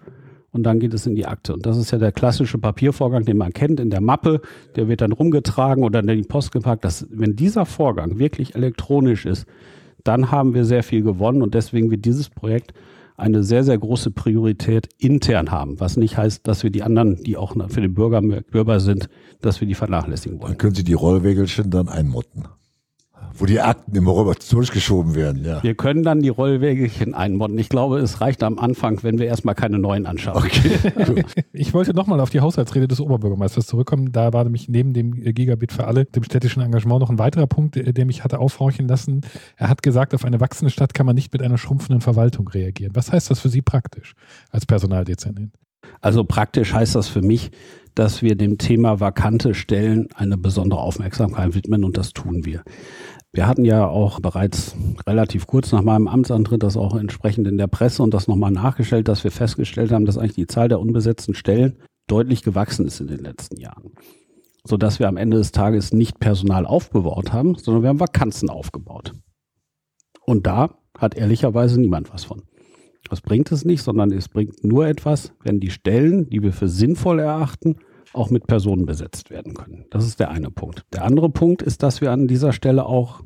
und 0.52 0.64
dann 0.64 0.80
geht 0.80 0.94
es 0.94 1.06
in 1.06 1.14
die 1.14 1.26
Akte. 1.26 1.54
Und 1.54 1.66
das 1.66 1.76
ist 1.76 1.90
ja 1.90 1.98
der 1.98 2.12
klassische 2.12 2.58
Papiervorgang, 2.58 3.24
den 3.24 3.36
man 3.36 3.52
kennt 3.52 3.80
in 3.80 3.90
der 3.90 4.00
Mappe. 4.00 4.40
Der 4.76 4.88
wird 4.88 5.00
dann 5.00 5.12
rumgetragen 5.12 5.84
oder 5.84 6.00
in 6.00 6.08
die 6.08 6.22
Post 6.22 6.52
gepackt. 6.52 6.84
Das, 6.84 7.06
wenn 7.10 7.36
dieser 7.36 7.66
Vorgang 7.66 8.18
wirklich 8.18 8.54
elektronisch 8.54 9.26
ist, 9.26 9.46
dann 10.02 10.30
haben 10.30 10.54
wir 10.54 10.64
sehr 10.64 10.82
viel 10.82 11.02
gewonnen 11.02 11.42
und 11.42 11.54
deswegen 11.54 11.90
wird 11.90 12.04
dieses 12.04 12.30
Projekt 12.30 12.72
eine 13.16 13.42
sehr, 13.44 13.64
sehr 13.64 13.76
große 13.76 14.10
Priorität 14.12 14.88
intern 14.98 15.50
haben, 15.50 15.78
was 15.78 15.98
nicht 15.98 16.16
heißt, 16.16 16.48
dass 16.48 16.62
wir 16.62 16.70
die 16.70 16.82
anderen, 16.82 17.22
die 17.22 17.36
auch 17.36 17.54
für 17.68 17.82
den 17.82 17.92
Bürger 17.92 18.22
Bürger 18.22 18.80
sind, 18.80 19.10
dass 19.42 19.60
wir 19.60 19.68
die 19.68 19.74
vernachlässigen 19.74 20.40
wollen. 20.40 20.52
Dann 20.52 20.58
können 20.58 20.74
Sie 20.74 20.84
die 20.84 20.94
Rollwägelchen 20.94 21.70
dann 21.70 21.88
einmotten 21.88 22.44
wo 23.40 23.46
die 23.46 23.60
Akten 23.60 23.96
immer 23.96 24.14
rüber 24.14 24.34
durchgeschoben 24.34 25.14
werden. 25.14 25.44
Ja. 25.44 25.62
Wir 25.62 25.74
können 25.74 26.02
dann 26.02 26.20
die 26.20 26.28
Rollwägelchen 26.28 27.14
einmotten. 27.14 27.58
Ich 27.58 27.70
glaube, 27.70 27.98
es 27.98 28.20
reicht 28.20 28.42
am 28.42 28.58
Anfang, 28.58 29.02
wenn 29.02 29.18
wir 29.18 29.26
erstmal 29.26 29.54
keine 29.54 29.78
neuen 29.78 30.06
anschauen. 30.06 30.36
Okay. 30.36 31.24
ich 31.52 31.72
wollte 31.72 31.94
nochmal 31.94 32.20
auf 32.20 32.30
die 32.30 32.40
Haushaltsrede 32.40 32.86
des 32.86 33.00
Oberbürgermeisters 33.00 33.66
zurückkommen. 33.66 34.12
Da 34.12 34.32
war 34.32 34.44
nämlich 34.44 34.68
neben 34.68 34.92
dem 34.92 35.12
Gigabit 35.12 35.72
für 35.72 35.86
alle, 35.86 36.04
dem 36.04 36.22
städtischen 36.22 36.62
Engagement, 36.62 37.00
noch 37.00 37.10
ein 37.10 37.18
weiterer 37.18 37.46
Punkt, 37.46 37.76
der 37.76 38.04
mich 38.04 38.24
hatte 38.24 38.38
aufhorchen 38.38 38.86
lassen. 38.86 39.22
Er 39.56 39.68
hat 39.68 39.82
gesagt, 39.82 40.14
auf 40.14 40.24
eine 40.24 40.40
wachsende 40.40 40.70
Stadt 40.70 40.92
kann 40.92 41.06
man 41.06 41.14
nicht 41.14 41.32
mit 41.32 41.42
einer 41.42 41.56
schrumpfenden 41.56 42.02
Verwaltung 42.02 42.48
reagieren. 42.48 42.92
Was 42.94 43.10
heißt 43.10 43.30
das 43.30 43.40
für 43.40 43.48
Sie 43.48 43.62
praktisch 43.62 44.14
als 44.50 44.66
Personaldezernent? 44.66 45.54
Also 46.02 46.24
praktisch 46.24 46.72
heißt 46.72 46.94
das 46.94 47.08
für 47.08 47.22
mich, 47.22 47.50
dass 47.94 48.22
wir 48.22 48.36
dem 48.36 48.58
Thema 48.58 49.00
vakante 49.00 49.54
Stellen 49.54 50.08
eine 50.14 50.38
besondere 50.38 50.80
Aufmerksamkeit 50.80 51.54
widmen 51.54 51.84
und 51.84 51.96
das 51.96 52.12
tun 52.12 52.44
wir. 52.44 52.62
Wir 53.32 53.46
hatten 53.46 53.64
ja 53.64 53.86
auch 53.86 54.18
bereits 54.18 54.74
relativ 55.06 55.46
kurz 55.46 55.70
nach 55.70 55.82
meinem 55.82 56.08
Amtsantritt 56.08 56.62
das 56.64 56.76
auch 56.76 56.96
entsprechend 56.96 57.46
in 57.46 57.58
der 57.58 57.68
Presse 57.68 58.02
und 58.02 58.12
das 58.12 58.26
nochmal 58.26 58.50
nachgestellt, 58.50 59.06
dass 59.06 59.22
wir 59.22 59.30
festgestellt 59.30 59.92
haben, 59.92 60.04
dass 60.04 60.18
eigentlich 60.18 60.34
die 60.34 60.46
Zahl 60.48 60.68
der 60.68 60.80
unbesetzten 60.80 61.34
Stellen 61.34 61.76
deutlich 62.08 62.42
gewachsen 62.42 62.86
ist 62.86 63.00
in 63.00 63.06
den 63.06 63.20
letzten 63.20 63.60
Jahren. 63.60 63.92
Sodass 64.66 64.98
wir 64.98 65.08
am 65.08 65.16
Ende 65.16 65.36
des 65.36 65.52
Tages 65.52 65.92
nicht 65.92 66.18
Personal 66.18 66.66
aufgebaut 66.66 67.32
haben, 67.32 67.54
sondern 67.54 67.82
wir 67.82 67.88
haben 67.88 68.00
Vakanzen 68.00 68.50
aufgebaut. 68.50 69.12
Und 70.26 70.46
da 70.46 70.74
hat 70.98 71.14
ehrlicherweise 71.14 71.80
niemand 71.80 72.12
was 72.12 72.24
von. 72.24 72.42
Das 73.08 73.20
bringt 73.20 73.50
es 73.52 73.64
nicht, 73.64 73.82
sondern 73.82 74.12
es 74.12 74.28
bringt 74.28 74.64
nur 74.64 74.86
etwas, 74.86 75.32
wenn 75.42 75.60
die 75.60 75.70
Stellen, 75.70 76.28
die 76.28 76.42
wir 76.42 76.52
für 76.52 76.68
sinnvoll 76.68 77.20
erachten, 77.20 77.76
auch 78.12 78.30
mit 78.30 78.46
Personen 78.46 78.86
besetzt 78.86 79.30
werden 79.30 79.54
können. 79.54 79.86
Das 79.90 80.06
ist 80.06 80.20
der 80.20 80.30
eine 80.30 80.50
Punkt. 80.50 80.84
Der 80.92 81.04
andere 81.04 81.30
Punkt 81.30 81.62
ist, 81.62 81.82
dass 81.82 82.00
wir 82.00 82.10
an 82.10 82.26
dieser 82.26 82.52
Stelle 82.52 82.86
auch 82.86 83.22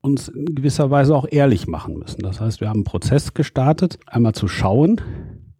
uns 0.00 0.28
in 0.28 0.54
gewisser 0.54 0.90
Weise 0.90 1.14
auch 1.14 1.26
ehrlich 1.30 1.66
machen 1.66 1.98
müssen. 1.98 2.22
Das 2.22 2.40
heißt, 2.40 2.60
wir 2.60 2.68
haben 2.68 2.78
einen 2.78 2.84
Prozess 2.84 3.34
gestartet, 3.34 3.98
einmal 4.06 4.34
zu 4.34 4.48
schauen, 4.48 5.00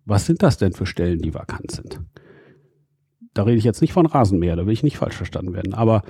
was 0.05 0.27
sind 0.27 0.43
das 0.43 0.57
denn 0.57 0.73
für 0.73 0.87
Stellen, 0.87 1.21
die 1.21 1.35
vakant 1.35 1.71
sind. 1.71 2.01
Da 3.35 3.43
rede 3.43 3.59
ich 3.59 3.65
jetzt 3.65 3.81
nicht 3.81 3.93
von 3.93 4.07
Rasenmäher, 4.07 4.57
da 4.57 4.67
will 4.67 4.73
ich 4.73 4.83
nicht 4.83 4.99
falsch 4.99 5.17
verstanden 5.17 5.55
werden, 5.55 5.75
aber 5.75 6.03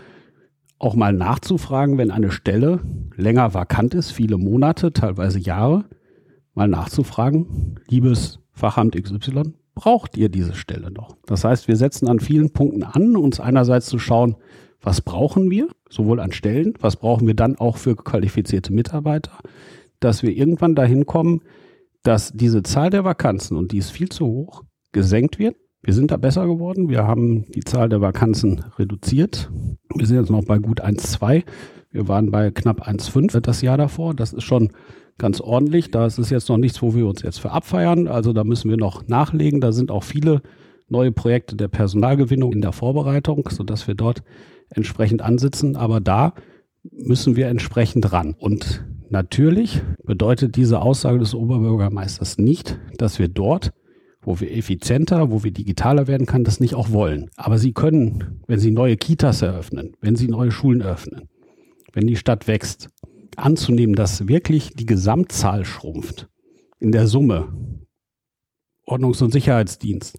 auch 0.79 0.95
mal 0.95 1.13
nachzufragen, 1.13 1.99
wenn 1.99 2.11
eine 2.11 2.31
Stelle 2.31 2.81
länger 3.17 3.53
vakant 3.55 3.95
ist, 3.95 4.13
viele 4.13 4.39
Monate, 4.39 4.93
teilweise 4.93 5.41
Jahre, 5.41 5.85
mal 6.55 6.69
nachzufragen, 6.69 7.81
liebes 7.89 8.39
Fachamt 8.53 9.01
XY, 9.01 9.55
braucht 9.79 10.17
ihr 10.17 10.29
diese 10.29 10.55
Stelle 10.55 10.91
noch? 10.91 11.17
Das 11.27 11.45
heißt, 11.45 11.69
wir 11.69 11.77
setzen 11.77 12.09
an 12.09 12.19
vielen 12.19 12.51
Punkten 12.51 12.83
an, 12.83 13.17
uns 13.17 13.39
einerseits 13.39 13.87
zu 13.87 14.01
schauen, 14.01 14.35
was 14.81 15.03
brauchen 15.03 15.53
wir, 15.53 15.69
sowohl 15.89 16.19
an 16.19 16.33
Stellen, 16.33 16.75
was 16.81 16.97
brauchen 16.97 17.29
wir 17.29 17.35
dann 17.35 17.55
auch 17.55 17.77
für 17.77 17.95
qualifizierte 17.95 18.73
Mitarbeiter, 18.73 19.39
dass 20.01 20.25
wir 20.25 20.37
irgendwann 20.37 20.75
dahin 20.75 21.07
kommen, 21.07 21.43
dass 22.03 22.33
diese 22.33 22.65
Zahl 22.65 22.91
der 22.91 23.05
Vakanzen, 23.05 23.57
und 23.57 23.71
die 23.71 23.79
ist 23.79 23.91
viel 23.91 24.09
zu 24.09 24.27
hoch, 24.27 24.65
gesenkt 24.91 25.39
wird. 25.39 25.55
Wir 25.81 25.95
sind 25.95 26.11
da 26.11 26.17
besser 26.17 26.49
geworden. 26.49 26.89
Wir 26.89 27.07
haben 27.07 27.45
die 27.53 27.61
Zahl 27.61 27.89
der 27.89 28.01
Vakanzen 28.01 28.65
reduziert. 28.79 29.49
Wir 29.95 30.07
sind 30.07 30.17
jetzt 30.17 30.31
noch 30.31 30.45
bei 30.45 30.59
gut 30.59 30.83
1,2. 30.83 31.45
Wir 31.93 32.09
waren 32.09 32.33
bei 32.33 32.51
knapp 32.51 32.89
1,5 32.89 33.39
das 33.39 33.63
Jahr 33.63 33.79
davor. 33.79 34.13
Das 34.15 34.33
ist 34.33 34.43
schon 34.43 34.73
ganz 35.19 35.41
ordentlich. 35.41 35.91
Das 35.91 36.19
ist 36.19 36.31
jetzt 36.31 36.49
noch 36.49 36.57
nichts, 36.57 36.81
wo 36.83 36.95
wir 36.95 37.07
uns 37.07 37.23
jetzt 37.23 37.41
für 37.41 37.51
abfeiern. 37.51 38.09
Also 38.09 38.33
da 38.33 38.45
müssen 38.45 38.71
wir 38.71 38.77
noch 38.77 39.07
nachlegen. 39.09 39.61
Da 39.61 39.73
sind 39.73 39.91
auch 39.91 40.05
viele 40.05 40.43
neue 40.89 41.13
Projekte 41.13 41.57
der 41.57 41.69
Personalgewinnung 41.69 42.53
in 42.53 42.63
der 42.63 42.73
Vorbereitung, 42.73 43.49
sodass 43.51 43.87
wir 43.87 43.95
dort 43.95 44.23
entsprechend 44.71 45.23
ansitzen. 45.23 45.77
Aber 45.77 46.01
da 46.01 46.35
müssen 46.91 47.37
wir 47.37 47.49
entsprechend 47.49 48.13
ran. 48.13 48.35
Und 48.39 48.85
natürlich 49.11 49.83
bedeutet 50.05 50.57
diese 50.57 50.81
Aussage 50.81 51.19
des 51.19 51.35
Oberbürgermeisters 51.35 52.39
nicht, 52.39 52.79
dass 52.97 53.19
wir 53.19 53.29
dort, 53.29 53.73
wo 54.23 54.41
wir 54.41 54.57
effizienter, 54.57 55.31
wo 55.31 55.45
wir 55.45 55.51
digitaler 55.51 56.07
werden 56.07 56.27
kann, 56.27 56.45
das 56.45 56.61
nicht 56.61 56.75
auch 56.75 56.93
wollen. 56.93 57.31
Aber 57.37 57.59
sie 57.59 57.73
können, 57.73 58.41
wenn 58.47 58.59
sie 58.59 58.71
neue 58.71 58.97
Kitas 58.97 59.43
eröffnen, 59.43 59.93
wenn 60.01 60.17
sie 60.17 60.29
neue 60.29 60.51
Schulen 60.51 60.81
eröffnen, 60.81 61.29
wenn 61.93 62.07
die 62.07 62.17
Stadt 62.17 62.47
wächst, 62.47 62.89
anzunehmen, 63.39 63.95
dass 63.95 64.29
wirklich 64.29 64.75
die 64.75 64.87
Gesamtzahl 64.87 65.65
schrumpft 65.65 66.29
in 66.81 66.93
der 66.93 67.07
Summe. 67.07 67.49
Ordnungs- 68.87 69.23
und 69.23 69.33
Sicherheitsdienst, 69.33 70.19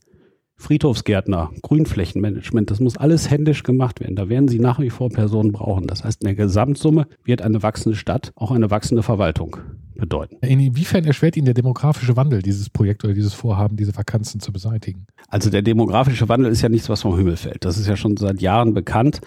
Friedhofsgärtner, 0.55 1.51
Grünflächenmanagement, 1.61 2.69
das 2.69 2.79
muss 2.79 2.97
alles 2.97 3.31
händisch 3.31 3.63
gemacht 3.63 4.01
werden. 4.01 4.15
Da 4.15 4.29
werden 4.29 4.47
Sie 4.47 4.59
nach 4.59 4.79
wie 4.79 4.89
vor 4.89 5.09
Personen 5.09 5.51
brauchen. 5.51 5.87
Das 5.87 6.03
heißt, 6.03 6.21
in 6.21 6.25
der 6.25 6.35
Gesamtsumme 6.35 7.07
wird 7.23 7.41
eine 7.41 7.63
wachsende 7.63 7.95
Stadt 7.95 8.31
auch 8.35 8.51
eine 8.51 8.69
wachsende 8.69 9.01
Verwaltung 9.01 9.57
bedeuten. 9.95 10.37
Inwiefern 10.41 11.05
erschwert 11.05 11.37
Ihnen 11.37 11.45
der 11.45 11.53
demografische 11.53 12.15
Wandel 12.17 12.41
dieses 12.41 12.69
Projekt 12.69 13.03
oder 13.03 13.13
dieses 13.13 13.33
Vorhaben, 13.33 13.77
diese 13.77 13.95
Vakanzen 13.95 14.39
zu 14.39 14.51
beseitigen? 14.51 15.07
Also 15.29 15.49
der 15.49 15.61
demografische 15.61 16.27
Wandel 16.27 16.51
ist 16.51 16.61
ja 16.61 16.69
nichts, 16.69 16.89
was 16.89 17.01
vom 17.01 17.15
Himmel 17.17 17.37
fällt. 17.37 17.65
Das 17.65 17.77
ist 17.77 17.87
ja 17.87 17.95
schon 17.95 18.17
seit 18.17 18.41
Jahren 18.41 18.73
bekannt. 18.73 19.21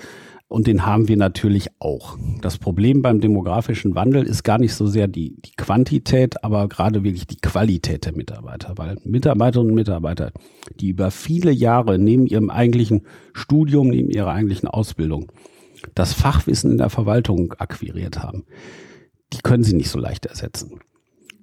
Und 0.52 0.66
den 0.66 0.84
haben 0.84 1.08
wir 1.08 1.16
natürlich 1.16 1.70
auch. 1.78 2.18
Das 2.42 2.58
Problem 2.58 3.00
beim 3.00 3.22
demografischen 3.22 3.94
Wandel 3.94 4.24
ist 4.24 4.42
gar 4.42 4.58
nicht 4.58 4.74
so 4.74 4.86
sehr 4.86 5.08
die, 5.08 5.40
die 5.40 5.52
Quantität, 5.56 6.44
aber 6.44 6.68
gerade 6.68 7.04
wirklich 7.04 7.26
die 7.26 7.38
Qualität 7.38 8.04
der 8.04 8.14
Mitarbeiter. 8.14 8.74
Weil 8.76 8.98
Mitarbeiterinnen 9.02 9.70
und 9.70 9.76
Mitarbeiter, 9.76 10.30
die 10.78 10.90
über 10.90 11.10
viele 11.10 11.52
Jahre 11.52 11.98
neben 11.98 12.26
ihrem 12.26 12.50
eigentlichen 12.50 13.06
Studium, 13.32 13.88
neben 13.88 14.10
ihrer 14.10 14.30
eigentlichen 14.30 14.68
Ausbildung 14.68 15.32
das 15.94 16.12
Fachwissen 16.12 16.72
in 16.72 16.78
der 16.78 16.90
Verwaltung 16.90 17.54
akquiriert 17.54 18.22
haben, 18.22 18.44
die 19.32 19.38
können 19.38 19.64
sie 19.64 19.74
nicht 19.74 19.88
so 19.88 19.98
leicht 19.98 20.26
ersetzen. 20.26 20.80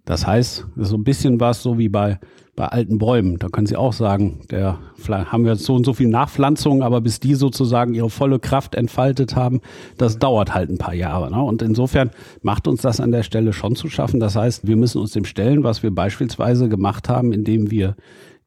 Das 0.10 0.26
heißt, 0.26 0.66
so 0.76 0.98
ein 0.98 1.04
bisschen 1.04 1.40
war 1.40 1.52
es 1.52 1.62
so 1.62 1.78
wie 1.78 1.88
bei 1.88 2.20
bei 2.56 2.66
alten 2.66 2.98
Bäumen. 2.98 3.38
Da 3.38 3.48
können 3.48 3.68
Sie 3.68 3.78
auch 3.78 3.94
sagen, 3.94 4.42
der 4.52 4.80
haben 5.08 5.46
wir 5.46 5.56
so 5.56 5.76
und 5.76 5.86
so 5.86 5.94
viel 5.94 6.10
Nachpflanzung, 6.10 6.84
aber 6.84 7.00
bis 7.00 7.22
die 7.22 7.36
sozusagen 7.36 7.94
ihre 7.94 8.10
volle 8.10 8.38
Kraft 8.38 8.76
entfaltet 8.76 9.38
haben, 9.38 9.62
das 9.98 10.20
dauert 10.20 10.54
halt 10.54 10.70
ein 10.70 10.78
paar 10.78 10.96
Jahre. 10.96 11.32
Ne? 11.32 11.42
Und 11.42 11.62
insofern 11.62 12.10
macht 12.42 12.68
uns 12.68 12.82
das 12.82 13.00
an 13.00 13.12
der 13.12 13.24
Stelle 13.24 13.54
schon 13.54 13.78
zu 13.78 13.88
schaffen. 13.88 14.20
Das 14.20 14.36
heißt, 14.36 14.68
wir 14.68 14.76
müssen 14.76 15.00
uns 15.00 15.12
dem 15.12 15.24
stellen, 15.24 15.64
was 15.64 15.84
wir 15.84 15.92
beispielsweise 15.92 16.68
gemacht 16.68 17.08
haben, 17.08 17.32
indem 17.32 17.72
wir 17.72 17.96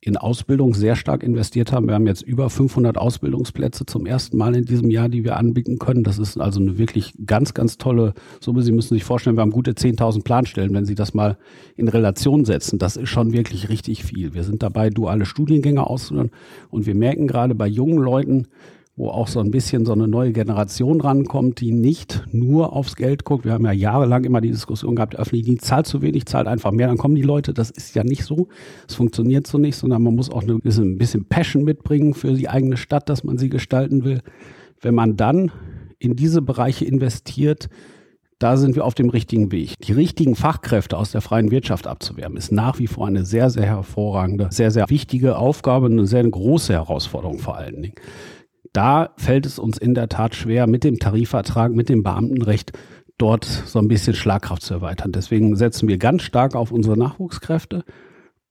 in 0.04 0.16
Ausbildung 0.16 0.74
sehr 0.74 0.96
stark 0.96 1.22
investiert 1.22 1.70
haben. 1.70 1.86
Wir 1.86 1.94
haben 1.94 2.08
jetzt 2.08 2.22
über 2.22 2.50
500 2.50 2.98
Ausbildungsplätze 2.98 3.86
zum 3.86 4.04
ersten 4.04 4.36
Mal 4.36 4.56
in 4.56 4.64
diesem 4.64 4.90
Jahr, 4.90 5.08
die 5.08 5.22
wir 5.22 5.36
anbieten 5.36 5.78
können. 5.78 6.02
Das 6.02 6.18
ist 6.18 6.36
also 6.38 6.60
eine 6.60 6.76
wirklich 6.76 7.14
ganz, 7.24 7.54
ganz 7.54 7.78
tolle 7.78 8.12
Summe. 8.40 8.62
Sie 8.62 8.72
müssen 8.72 8.94
sich 8.94 9.04
vorstellen, 9.04 9.36
wir 9.36 9.42
haben 9.42 9.52
gute 9.52 9.74
10.000 9.74 10.24
Planstellen. 10.24 10.74
Wenn 10.74 10.84
Sie 10.84 10.96
das 10.96 11.14
mal 11.14 11.38
in 11.76 11.86
Relation 11.86 12.44
setzen, 12.44 12.80
das 12.80 12.96
ist 12.96 13.10
schon 13.10 13.32
wirklich 13.32 13.68
richtig 13.68 14.02
viel. 14.02 14.34
Wir 14.34 14.42
sind 14.42 14.64
dabei, 14.64 14.90
duale 14.90 15.24
Studiengänge 15.24 15.86
auszuführen 15.86 16.32
und 16.70 16.84
wir 16.84 16.96
merken 16.96 17.28
gerade 17.28 17.54
bei 17.54 17.68
jungen 17.68 17.98
Leuten, 17.98 18.48
wo 18.94 19.08
auch 19.08 19.26
so 19.26 19.40
ein 19.40 19.50
bisschen 19.50 19.86
so 19.86 19.92
eine 19.92 20.06
neue 20.06 20.32
Generation 20.32 21.00
rankommt, 21.00 21.60
die 21.60 21.72
nicht 21.72 22.24
nur 22.30 22.74
aufs 22.74 22.94
Geld 22.94 23.24
guckt. 23.24 23.46
Wir 23.46 23.52
haben 23.52 23.64
ja 23.64 23.72
jahrelang 23.72 24.24
immer 24.24 24.42
die 24.42 24.50
Diskussion 24.50 24.96
gehabt, 24.96 25.14
der 25.14 25.20
öffentliche 25.20 25.56
zahlt 25.56 25.86
zu 25.86 26.02
wenig, 26.02 26.26
zahlt 26.26 26.46
einfach 26.46 26.72
mehr, 26.72 26.88
dann 26.88 26.98
kommen 26.98 27.14
die 27.14 27.22
Leute. 27.22 27.54
Das 27.54 27.70
ist 27.70 27.94
ja 27.94 28.04
nicht 28.04 28.24
so. 28.24 28.48
Es 28.86 28.94
funktioniert 28.94 29.46
so 29.46 29.56
nicht, 29.56 29.76
sondern 29.76 30.02
man 30.02 30.14
muss 30.14 30.30
auch 30.30 30.42
ein 30.42 30.60
bisschen, 30.60 30.92
ein 30.92 30.98
bisschen 30.98 31.24
Passion 31.24 31.64
mitbringen 31.64 32.12
für 32.12 32.34
die 32.34 32.50
eigene 32.50 32.76
Stadt, 32.76 33.08
dass 33.08 33.24
man 33.24 33.38
sie 33.38 33.48
gestalten 33.48 34.04
will. 34.04 34.20
Wenn 34.82 34.94
man 34.94 35.16
dann 35.16 35.50
in 35.98 36.14
diese 36.14 36.42
Bereiche 36.42 36.84
investiert, 36.84 37.70
da 38.38 38.56
sind 38.58 38.74
wir 38.74 38.84
auf 38.84 38.94
dem 38.94 39.08
richtigen 39.08 39.52
Weg. 39.52 39.76
Die 39.84 39.92
richtigen 39.92 40.34
Fachkräfte 40.34 40.98
aus 40.98 41.12
der 41.12 41.20
freien 41.22 41.50
Wirtschaft 41.50 41.86
abzuwerben, 41.86 42.36
ist 42.36 42.52
nach 42.52 42.78
wie 42.78 42.88
vor 42.88 43.06
eine 43.06 43.24
sehr, 43.24 43.48
sehr 43.48 43.66
hervorragende, 43.66 44.48
sehr, 44.50 44.70
sehr 44.70 44.90
wichtige 44.90 45.38
Aufgabe, 45.38 45.86
eine 45.86 46.06
sehr 46.06 46.28
große 46.28 46.72
Herausforderung 46.74 47.38
vor 47.38 47.56
allen 47.56 47.80
Dingen 47.80 47.94
da 48.72 49.10
fällt 49.16 49.46
es 49.46 49.58
uns 49.58 49.78
in 49.78 49.94
der 49.94 50.08
Tat 50.08 50.34
schwer, 50.34 50.66
mit 50.66 50.84
dem 50.84 50.98
Tarifvertrag, 50.98 51.72
mit 51.72 51.88
dem 51.88 52.02
Beamtenrecht 52.02 52.72
dort 53.18 53.44
so 53.44 53.78
ein 53.78 53.88
bisschen 53.88 54.14
Schlagkraft 54.14 54.62
zu 54.62 54.74
erweitern. 54.74 55.12
Deswegen 55.12 55.56
setzen 55.56 55.88
wir 55.88 55.98
ganz 55.98 56.22
stark 56.22 56.54
auf 56.54 56.72
unsere 56.72 56.96
Nachwuchskräfte. 56.96 57.84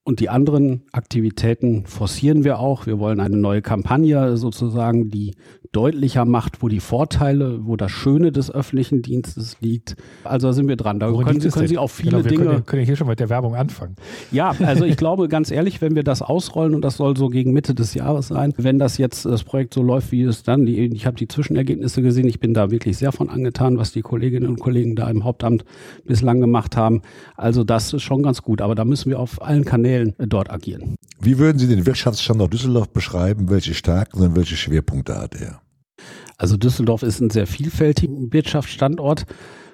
Und 0.03 0.19
die 0.19 0.29
anderen 0.29 0.81
Aktivitäten 0.93 1.85
forcieren 1.85 2.43
wir 2.43 2.57
auch. 2.57 2.87
Wir 2.87 2.97
wollen 2.97 3.19
eine 3.19 3.37
neue 3.37 3.61
Kampagne 3.61 4.35
sozusagen, 4.35 5.09
die 5.09 5.35
deutlicher 5.73 6.25
macht, 6.25 6.63
wo 6.63 6.67
die 6.69 6.79
Vorteile, 6.79 7.67
wo 7.67 7.75
das 7.75 7.91
Schöne 7.91 8.31
des 8.31 8.49
öffentlichen 8.49 9.03
Dienstes 9.03 9.57
liegt. 9.61 9.95
Also 10.23 10.47
da 10.47 10.53
sind 10.53 10.67
wir 10.67 10.75
dran. 10.75 10.99
Da 10.99 11.13
Worin 11.13 11.27
können, 11.27 11.39
Sie, 11.39 11.49
können 11.49 11.67
Sie 11.67 11.77
auch 11.77 11.89
viele 11.91 12.17
genau, 12.17 12.23
wir 12.23 12.29
Dinge. 12.31 12.45
Können, 12.45 12.65
können 12.65 12.85
hier 12.85 12.95
schon 12.95 13.07
mit 13.07 13.19
der 13.19 13.29
Werbung 13.29 13.53
anfangen. 13.53 13.95
Ja, 14.31 14.55
also 14.65 14.85
ich 14.85 14.97
glaube 14.97 15.27
ganz 15.27 15.51
ehrlich, 15.51 15.81
wenn 15.81 15.93
wir 15.93 16.03
das 16.03 16.23
ausrollen 16.23 16.73
und 16.73 16.81
das 16.81 16.97
soll 16.97 17.15
so 17.15 17.29
gegen 17.29 17.53
Mitte 17.53 17.75
des 17.75 17.93
Jahres 17.93 18.29
sein, 18.29 18.53
wenn 18.57 18.79
das 18.79 18.97
jetzt 18.97 19.25
das 19.25 19.43
Projekt 19.43 19.75
so 19.75 19.83
läuft, 19.83 20.11
wie 20.11 20.23
es 20.23 20.41
dann, 20.41 20.65
die, 20.65 20.79
ich 20.79 21.05
habe 21.05 21.15
die 21.15 21.27
Zwischenergebnisse 21.27 22.01
gesehen, 22.01 22.27
ich 22.27 22.39
bin 22.39 22.55
da 22.55 22.71
wirklich 22.71 22.97
sehr 22.97 23.11
von 23.11 23.29
angetan, 23.29 23.77
was 23.77 23.91
die 23.91 24.01
Kolleginnen 24.01 24.47
und 24.47 24.59
Kollegen 24.59 24.95
da 24.95 25.07
im 25.11 25.23
Hauptamt 25.23 25.63
bislang 26.05 26.41
gemacht 26.41 26.75
haben. 26.75 27.03
Also 27.37 27.63
das 27.63 27.93
ist 27.93 28.01
schon 28.01 28.23
ganz 28.23 28.41
gut, 28.41 28.61
aber 28.61 28.73
da 28.73 28.83
müssen 28.83 29.11
wir 29.11 29.19
auf 29.19 29.39
allen 29.43 29.63
Kanälen 29.63 29.90
dort 30.17 30.49
agieren. 30.49 30.95
Wie 31.19 31.37
würden 31.37 31.59
Sie 31.59 31.67
den 31.67 31.85
Wirtschaftsstandort 31.85 32.53
Düsseldorf 32.53 32.89
beschreiben? 32.89 33.49
Welche 33.49 33.73
Stärken 33.73 34.21
und 34.21 34.35
welche 34.35 34.55
Schwerpunkte 34.55 35.15
hat 35.15 35.35
er? 35.35 35.61
Also 36.37 36.57
Düsseldorf 36.57 37.03
ist 37.03 37.19
ein 37.19 37.29
sehr 37.29 37.45
vielfältiger 37.45 38.13
Wirtschaftsstandort. 38.31 39.25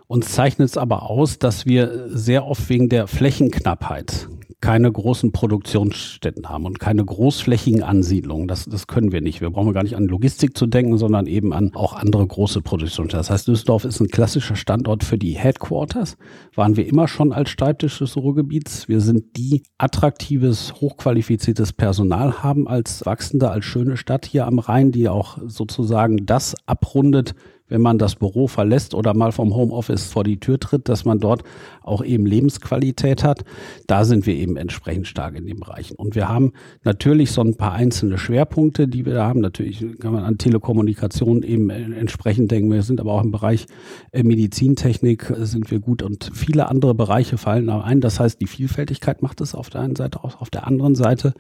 Uns 0.07 0.31
zeichnet 0.31 0.69
es 0.69 0.77
aber 0.77 1.09
aus, 1.09 1.39
dass 1.39 1.65
wir 1.65 2.09
sehr 2.09 2.45
oft 2.45 2.67
wegen 2.69 2.89
der 2.89 3.07
Flächenknappheit 3.07 4.27
keine 4.59 4.91
großen 4.91 5.31
Produktionsstätten 5.31 6.49
haben 6.49 6.65
und 6.65 6.79
keine 6.79 7.05
großflächigen 7.05 7.83
Ansiedlungen. 7.83 8.47
Das, 8.47 8.65
das 8.65 8.87
können 8.87 9.11
wir 9.11 9.21
nicht. 9.21 9.39
Wir 9.39 9.51
brauchen 9.51 9.71
gar 9.71 9.83
nicht 9.83 9.95
an 9.95 10.05
Logistik 10.05 10.57
zu 10.57 10.65
denken, 10.65 10.97
sondern 10.97 11.27
eben 11.27 11.53
an 11.53 11.71
auch 11.75 11.93
andere 11.93 12.25
große 12.25 12.61
Produktionsstätten. 12.61 13.19
Das 13.19 13.29
heißt, 13.29 13.47
Düsseldorf 13.47 13.85
ist 13.85 13.99
ein 13.99 14.07
klassischer 14.07 14.55
Standort 14.55 15.03
für 15.03 15.19
die 15.19 15.33
Headquarters. 15.33 16.17
Waren 16.55 16.75
wir 16.75 16.87
immer 16.87 17.07
schon 17.07 17.33
als 17.33 17.51
Schreibtisch 17.51 17.99
des 17.99 18.17
Ruhrgebiets. 18.17 18.87
Wir 18.87 18.99
sind 18.99 19.37
die 19.37 19.61
attraktives, 19.77 20.73
hochqualifiziertes 20.81 21.73
Personal 21.73 22.41
haben 22.41 22.67
als 22.67 23.05
wachsende, 23.05 23.51
als 23.51 23.65
schöne 23.65 23.95
Stadt 23.95 24.25
hier 24.25 24.47
am 24.47 24.57
Rhein, 24.57 24.91
die 24.91 25.07
auch 25.07 25.37
sozusagen 25.45 26.25
das 26.25 26.55
abrundet, 26.65 27.35
wenn 27.69 27.81
man 27.81 27.97
das 27.97 28.15
Büro 28.15 28.47
verlässt 28.47 28.93
oder 28.93 29.13
mal 29.13 29.31
vom 29.31 29.55
Homeoffice 29.55 30.05
vor 30.05 30.23
die 30.23 30.39
Tür 30.39 30.59
tritt, 30.59 30.89
dass 30.89 31.05
man 31.05 31.19
dort 31.19 31.43
auch 31.81 32.03
eben 32.03 32.25
Lebensqualität 32.25 33.23
hat. 33.23 33.43
Da 33.87 34.05
sind 34.05 34.25
wir 34.25 34.35
eben 34.35 34.57
entsprechend 34.57 35.07
stark 35.07 35.35
in 35.35 35.45
den 35.45 35.59
Bereichen. 35.59 35.95
Und 35.95 36.15
wir 36.15 36.29
haben 36.29 36.53
natürlich 36.83 37.31
so 37.31 37.41
ein 37.41 37.55
paar 37.55 37.73
einzelne 37.73 38.17
Schwerpunkte, 38.17 38.87
die 38.87 39.05
wir 39.05 39.13
da 39.13 39.27
haben. 39.27 39.41
Natürlich 39.41 39.85
kann 39.99 40.13
man 40.13 40.23
an 40.23 40.37
Telekommunikation 40.37 41.43
eben 41.43 41.69
entsprechend 41.69 42.51
denken. 42.51 42.71
Wir 42.71 42.83
sind 42.83 42.99
aber 42.99 43.13
auch 43.13 43.23
im 43.23 43.31
Bereich 43.31 43.67
äh, 44.11 44.23
Medizintechnik 44.23 45.29
äh, 45.29 45.45
sind 45.45 45.71
wir 45.71 45.79
gut 45.79 46.01
und 46.03 46.31
viele 46.33 46.67
andere 46.69 46.95
Bereiche 46.95 47.37
fallen 47.37 47.67
da 47.67 47.81
ein. 47.81 48.01
Das 48.01 48.19
heißt, 48.19 48.39
die 48.41 48.47
Vielfältigkeit 48.47 49.21
macht 49.21 49.41
es 49.41 49.55
auf 49.55 49.69
der 49.69 49.81
einen 49.81 49.95
Seite 49.95 50.23
aus. 50.23 50.35
Auf 50.39 50.49
der 50.49 50.67
anderen 50.67 50.95
Seite 50.95 51.33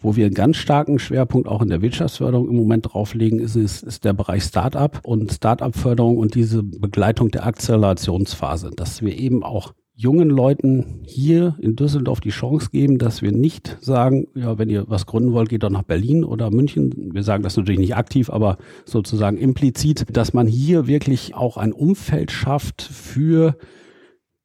wo 0.00 0.16
wir 0.16 0.26
einen 0.26 0.34
ganz 0.34 0.56
starken 0.56 0.98
Schwerpunkt 0.98 1.48
auch 1.48 1.62
in 1.62 1.68
der 1.68 1.82
Wirtschaftsförderung 1.82 2.48
im 2.48 2.56
Moment 2.56 2.92
drauflegen, 2.92 3.40
ist, 3.40 3.56
ist, 3.56 3.82
ist 3.82 4.04
der 4.04 4.12
Bereich 4.12 4.44
Start-up 4.44 5.00
und 5.04 5.32
Start-up-Förderung 5.32 6.18
und 6.18 6.34
diese 6.34 6.62
Begleitung 6.62 7.30
der 7.30 7.46
Akzelerationsphase, 7.46 8.70
dass 8.74 9.02
wir 9.02 9.18
eben 9.18 9.42
auch 9.42 9.72
jungen 9.98 10.30
Leuten 10.30 11.02
hier 11.04 11.56
in 11.60 11.74
Düsseldorf 11.74 12.20
die 12.20 12.30
Chance 12.30 12.68
geben, 12.70 12.98
dass 12.98 13.20
wir 13.20 13.32
nicht 13.32 13.78
sagen, 13.80 14.28
ja, 14.36 14.56
wenn 14.56 14.70
ihr 14.70 14.84
was 14.88 15.06
gründen 15.06 15.32
wollt, 15.32 15.48
geht 15.48 15.64
doch 15.64 15.70
nach 15.70 15.82
Berlin 15.82 16.22
oder 16.22 16.52
München. 16.52 17.10
Wir 17.12 17.24
sagen 17.24 17.42
das 17.42 17.56
natürlich 17.56 17.80
nicht 17.80 17.96
aktiv, 17.96 18.30
aber 18.30 18.58
sozusagen 18.84 19.36
implizit, 19.36 20.06
dass 20.16 20.32
man 20.32 20.46
hier 20.46 20.86
wirklich 20.86 21.34
auch 21.34 21.56
ein 21.56 21.72
Umfeld 21.72 22.30
schafft 22.30 22.80
für 22.80 23.56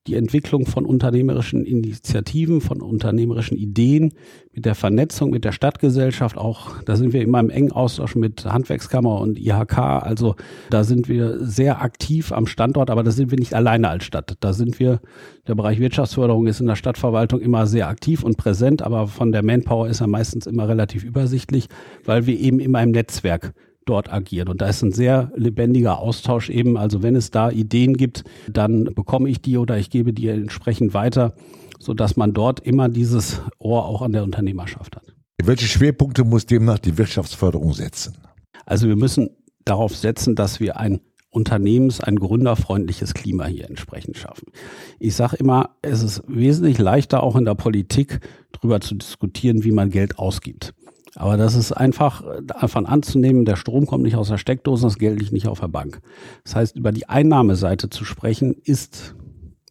die 0.07 0.15
Entwicklung 0.15 0.65
von 0.65 0.85
unternehmerischen 0.85 1.65
Initiativen, 1.65 2.59
von 2.59 2.81
unternehmerischen 2.81 3.57
Ideen, 3.57 4.13
mit 4.51 4.65
der 4.65 4.75
Vernetzung 4.75 5.29
mit 5.29 5.45
der 5.45 5.53
Stadtgesellschaft 5.53 6.37
auch. 6.37 6.81
Da 6.83 6.97
sind 6.97 7.13
wir 7.13 7.21
immer 7.21 7.39
im 7.39 7.49
engen 7.49 7.71
Austausch 7.71 8.15
mit 8.15 8.45
Handwerkskammer 8.45 9.21
und 9.21 9.39
IHK. 9.39 9.77
Also 9.77 10.35
da 10.69 10.83
sind 10.83 11.07
wir 11.07 11.45
sehr 11.45 11.81
aktiv 11.81 12.33
am 12.33 12.47
Standort, 12.47 12.89
aber 12.89 13.03
da 13.03 13.11
sind 13.11 13.31
wir 13.31 13.39
nicht 13.39 13.53
alleine 13.53 13.87
als 13.87 14.03
Stadt. 14.03 14.35
Da 14.41 14.51
sind 14.51 14.77
wir, 14.79 14.99
der 15.47 15.55
Bereich 15.55 15.79
Wirtschaftsförderung 15.79 16.47
ist 16.47 16.59
in 16.59 16.67
der 16.67 16.75
Stadtverwaltung 16.75 17.39
immer 17.39 17.65
sehr 17.65 17.87
aktiv 17.87 18.23
und 18.23 18.37
präsent, 18.37 18.81
aber 18.81 19.07
von 19.07 19.31
der 19.31 19.43
Manpower 19.43 19.87
ist 19.87 20.01
er 20.01 20.07
meistens 20.07 20.47
immer 20.47 20.67
relativ 20.67 21.03
übersichtlich, 21.03 21.67
weil 22.03 22.27
wir 22.27 22.37
eben 22.37 22.59
immer 22.59 22.83
im 22.83 22.91
Netzwerk 22.91 23.53
dort 23.85 24.11
agieren. 24.11 24.49
Und 24.49 24.61
da 24.61 24.67
ist 24.67 24.81
ein 24.81 24.91
sehr 24.91 25.31
lebendiger 25.35 25.99
Austausch 25.99 26.49
eben. 26.49 26.77
Also 26.77 27.03
wenn 27.03 27.15
es 27.15 27.31
da 27.31 27.49
Ideen 27.49 27.95
gibt, 27.95 28.23
dann 28.51 28.85
bekomme 28.85 29.29
ich 29.29 29.41
die 29.41 29.57
oder 29.57 29.77
ich 29.77 29.89
gebe 29.89 30.13
die 30.13 30.27
entsprechend 30.27 30.93
weiter, 30.93 31.33
sodass 31.79 32.15
man 32.17 32.33
dort 32.33 32.59
immer 32.61 32.89
dieses 32.89 33.41
Ohr 33.59 33.85
auch 33.85 34.01
an 34.01 34.13
der 34.13 34.23
Unternehmerschaft 34.23 34.95
hat. 34.95 35.13
Welche 35.41 35.65
Schwerpunkte 35.65 36.23
muss 36.23 36.45
demnach 36.45 36.79
die 36.79 36.97
Wirtschaftsförderung 36.97 37.73
setzen? 37.73 38.17
Also 38.65 38.87
wir 38.87 38.95
müssen 38.95 39.29
darauf 39.65 39.95
setzen, 39.95 40.35
dass 40.35 40.59
wir 40.59 40.77
ein 40.77 41.01
Unternehmens 41.29 41.99
ein 41.99 42.17
gründerfreundliches 42.17 43.13
Klima 43.13 43.45
hier 43.45 43.67
entsprechend 43.67 44.17
schaffen. 44.17 44.51
Ich 44.99 45.15
sage 45.15 45.37
immer, 45.37 45.71
es 45.81 46.03
ist 46.03 46.23
wesentlich 46.27 46.77
leichter 46.77 47.23
auch 47.23 47.35
in 47.35 47.45
der 47.45 47.55
Politik 47.55 48.19
darüber 48.51 48.79
zu 48.81 48.95
diskutieren, 48.95 49.63
wie 49.63 49.71
man 49.71 49.89
Geld 49.89 50.19
ausgibt. 50.19 50.73
Aber 51.15 51.37
das 51.37 51.55
ist 51.55 51.71
einfach 51.71 52.23
davon 52.43 52.85
anzunehmen, 52.85 53.45
der 53.45 53.55
Strom 53.55 53.85
kommt 53.85 54.03
nicht 54.03 54.15
aus 54.15 54.29
der 54.29 54.37
Steckdose, 54.37 54.87
das 54.87 54.97
Geld 54.97 55.19
liegt 55.19 55.31
nicht 55.31 55.47
auf 55.47 55.59
der 55.59 55.67
Bank. 55.67 56.01
Das 56.43 56.55
heißt, 56.55 56.75
über 56.75 56.91
die 56.91 57.07
Einnahmeseite 57.07 57.89
zu 57.89 58.03
sprechen, 58.03 58.55
ist 58.63 59.15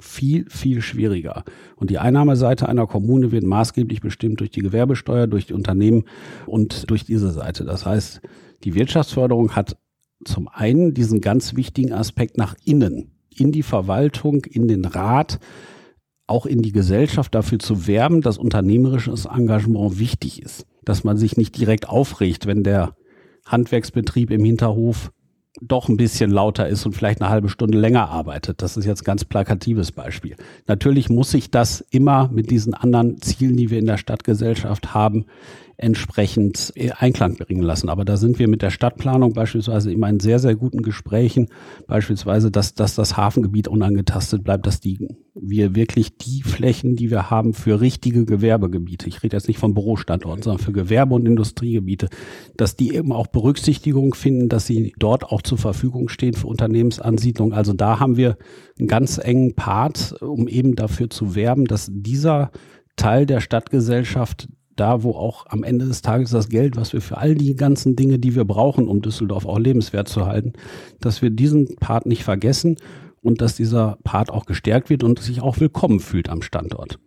viel, 0.00 0.48
viel 0.48 0.83
schwieriger. 0.83 1.44
Und 1.76 1.90
die 1.90 1.98
Einnahmeseite 1.98 2.68
einer 2.68 2.87
Kommune 2.87 3.33
wird 3.33 3.44
maßgeblich 3.44 4.00
bestimmt 4.00 4.40
durch 4.40 4.50
die 4.50 4.61
Gewerbesteuer, 4.61 5.26
durch 5.26 5.46
die 5.46 5.55
Unternehmen 5.55 6.05
und 6.46 6.90
durch 6.90 7.05
diese 7.05 7.31
Seite. 7.31 7.64
Das 7.64 7.87
heißt, 7.87 8.20
die 8.64 8.74
Wirtschaftsförderung 8.74 9.57
hat 9.57 9.76
zum 10.24 10.48
einen 10.48 10.94
diesen 10.94 11.20
ganz 11.20 11.57
wichtigen 11.57 11.92
Aspekt 11.92 12.38
nach 12.38 12.55
innen, 12.64 13.11
in 13.35 13.50
die 13.50 13.64
Verwaltung, 13.64 14.44
in 14.44 14.68
den 14.68 14.85
Rat, 14.85 15.40
auch 16.28 16.46
in 16.46 16.62
die 16.62 16.72
Gesellschaft 16.72 17.35
dafür 17.35 17.59
zu 17.59 17.87
werben, 17.88 18.20
dass 18.20 18.38
unternehmerisches 18.38 19.26
Engagement 19.26 19.98
wichtig 19.98 20.40
ist 20.42 20.66
dass 20.84 21.04
man 21.04 21.16
sich 21.16 21.36
nicht 21.36 21.56
direkt 21.56 21.88
aufregt, 21.88 22.46
wenn 22.46 22.62
der 22.62 22.96
Handwerksbetrieb 23.46 24.30
im 24.30 24.44
Hinterhof 24.44 25.10
doch 25.60 25.88
ein 25.88 25.96
bisschen 25.96 26.30
lauter 26.30 26.66
ist 26.66 26.86
und 26.86 26.92
vielleicht 26.92 27.20
eine 27.20 27.30
halbe 27.30 27.48
Stunde 27.48 27.78
länger 27.78 28.08
arbeitet. 28.08 28.62
Das 28.62 28.76
ist 28.76 28.86
jetzt 28.86 29.02
ein 29.02 29.04
ganz 29.04 29.24
plakatives 29.24 29.92
Beispiel. 29.92 30.36
Natürlich 30.66 31.10
muss 31.10 31.30
sich 31.30 31.50
das 31.50 31.82
immer 31.90 32.28
mit 32.32 32.50
diesen 32.50 32.74
anderen 32.74 33.20
Zielen, 33.20 33.56
die 33.56 33.70
wir 33.70 33.78
in 33.78 33.86
der 33.86 33.98
Stadtgesellschaft 33.98 34.94
haben, 34.94 35.26
entsprechend 35.82 36.72
Einklang 36.96 37.36
bringen 37.36 37.62
lassen. 37.62 37.88
Aber 37.88 38.04
da 38.04 38.16
sind 38.16 38.38
wir 38.38 38.48
mit 38.48 38.62
der 38.62 38.70
Stadtplanung 38.70 39.32
beispielsweise 39.32 39.92
immer 39.92 40.08
in 40.08 40.20
sehr, 40.20 40.38
sehr 40.38 40.54
guten 40.54 40.82
Gesprächen. 40.82 41.48
Beispielsweise, 41.88 42.50
dass, 42.50 42.74
dass 42.74 42.94
das 42.94 43.16
Hafengebiet 43.16 43.66
unangetastet 43.66 44.44
bleibt, 44.44 44.66
dass 44.66 44.80
die, 44.80 45.08
wir 45.34 45.74
wirklich 45.74 46.16
die 46.16 46.42
Flächen, 46.42 46.94
die 46.94 47.10
wir 47.10 47.30
haben 47.30 47.52
für 47.52 47.80
richtige 47.80 48.24
Gewerbegebiete, 48.24 49.08
ich 49.08 49.22
rede 49.22 49.36
jetzt 49.36 49.48
nicht 49.48 49.58
von 49.58 49.74
Bürostandorten, 49.74 50.44
sondern 50.44 50.64
für 50.64 50.72
Gewerbe- 50.72 51.14
und 51.14 51.26
Industriegebiete, 51.26 52.08
dass 52.56 52.76
die 52.76 52.94
eben 52.94 53.12
auch 53.12 53.26
Berücksichtigung 53.26 54.14
finden, 54.14 54.48
dass 54.48 54.66
sie 54.66 54.94
dort 54.98 55.24
auch 55.24 55.42
zur 55.42 55.58
Verfügung 55.58 56.08
stehen 56.08 56.34
für 56.34 56.46
Unternehmensansiedlung. 56.46 57.52
Also 57.52 57.72
da 57.72 57.98
haben 57.98 58.16
wir 58.16 58.36
einen 58.78 58.88
ganz 58.88 59.18
engen 59.18 59.54
Part, 59.54 60.14
um 60.22 60.46
eben 60.46 60.76
dafür 60.76 61.10
zu 61.10 61.34
werben, 61.34 61.64
dass 61.64 61.90
dieser 61.90 62.52
Teil 62.96 63.26
der 63.26 63.40
Stadtgesellschaft 63.40 64.48
da, 64.76 65.02
wo 65.02 65.12
auch 65.12 65.46
am 65.46 65.62
Ende 65.62 65.87
des 65.87 66.02
Tages 66.02 66.30
das 66.30 66.48
Geld, 66.48 66.76
was 66.76 66.92
wir 66.92 67.00
für 67.00 67.18
all 67.18 67.35
die 67.35 67.54
ganzen 67.54 67.96
Dinge, 67.96 68.18
die 68.18 68.35
wir 68.35 68.44
brauchen, 68.44 68.88
um 68.88 69.02
Düsseldorf 69.02 69.46
auch 69.46 69.58
lebenswert 69.58 70.08
zu 70.08 70.26
halten, 70.26 70.52
dass 71.00 71.22
wir 71.22 71.30
diesen 71.30 71.76
Part 71.76 72.06
nicht 72.06 72.24
vergessen 72.24 72.76
und 73.22 73.40
dass 73.40 73.56
dieser 73.56 73.98
Part 74.04 74.30
auch 74.30 74.46
gestärkt 74.46 74.90
wird 74.90 75.04
und 75.04 75.18
sich 75.18 75.40
auch 75.40 75.61
willkommen 75.61 76.00
fühlt 76.00 76.28
am 76.28 76.42
Standort. 76.42 76.98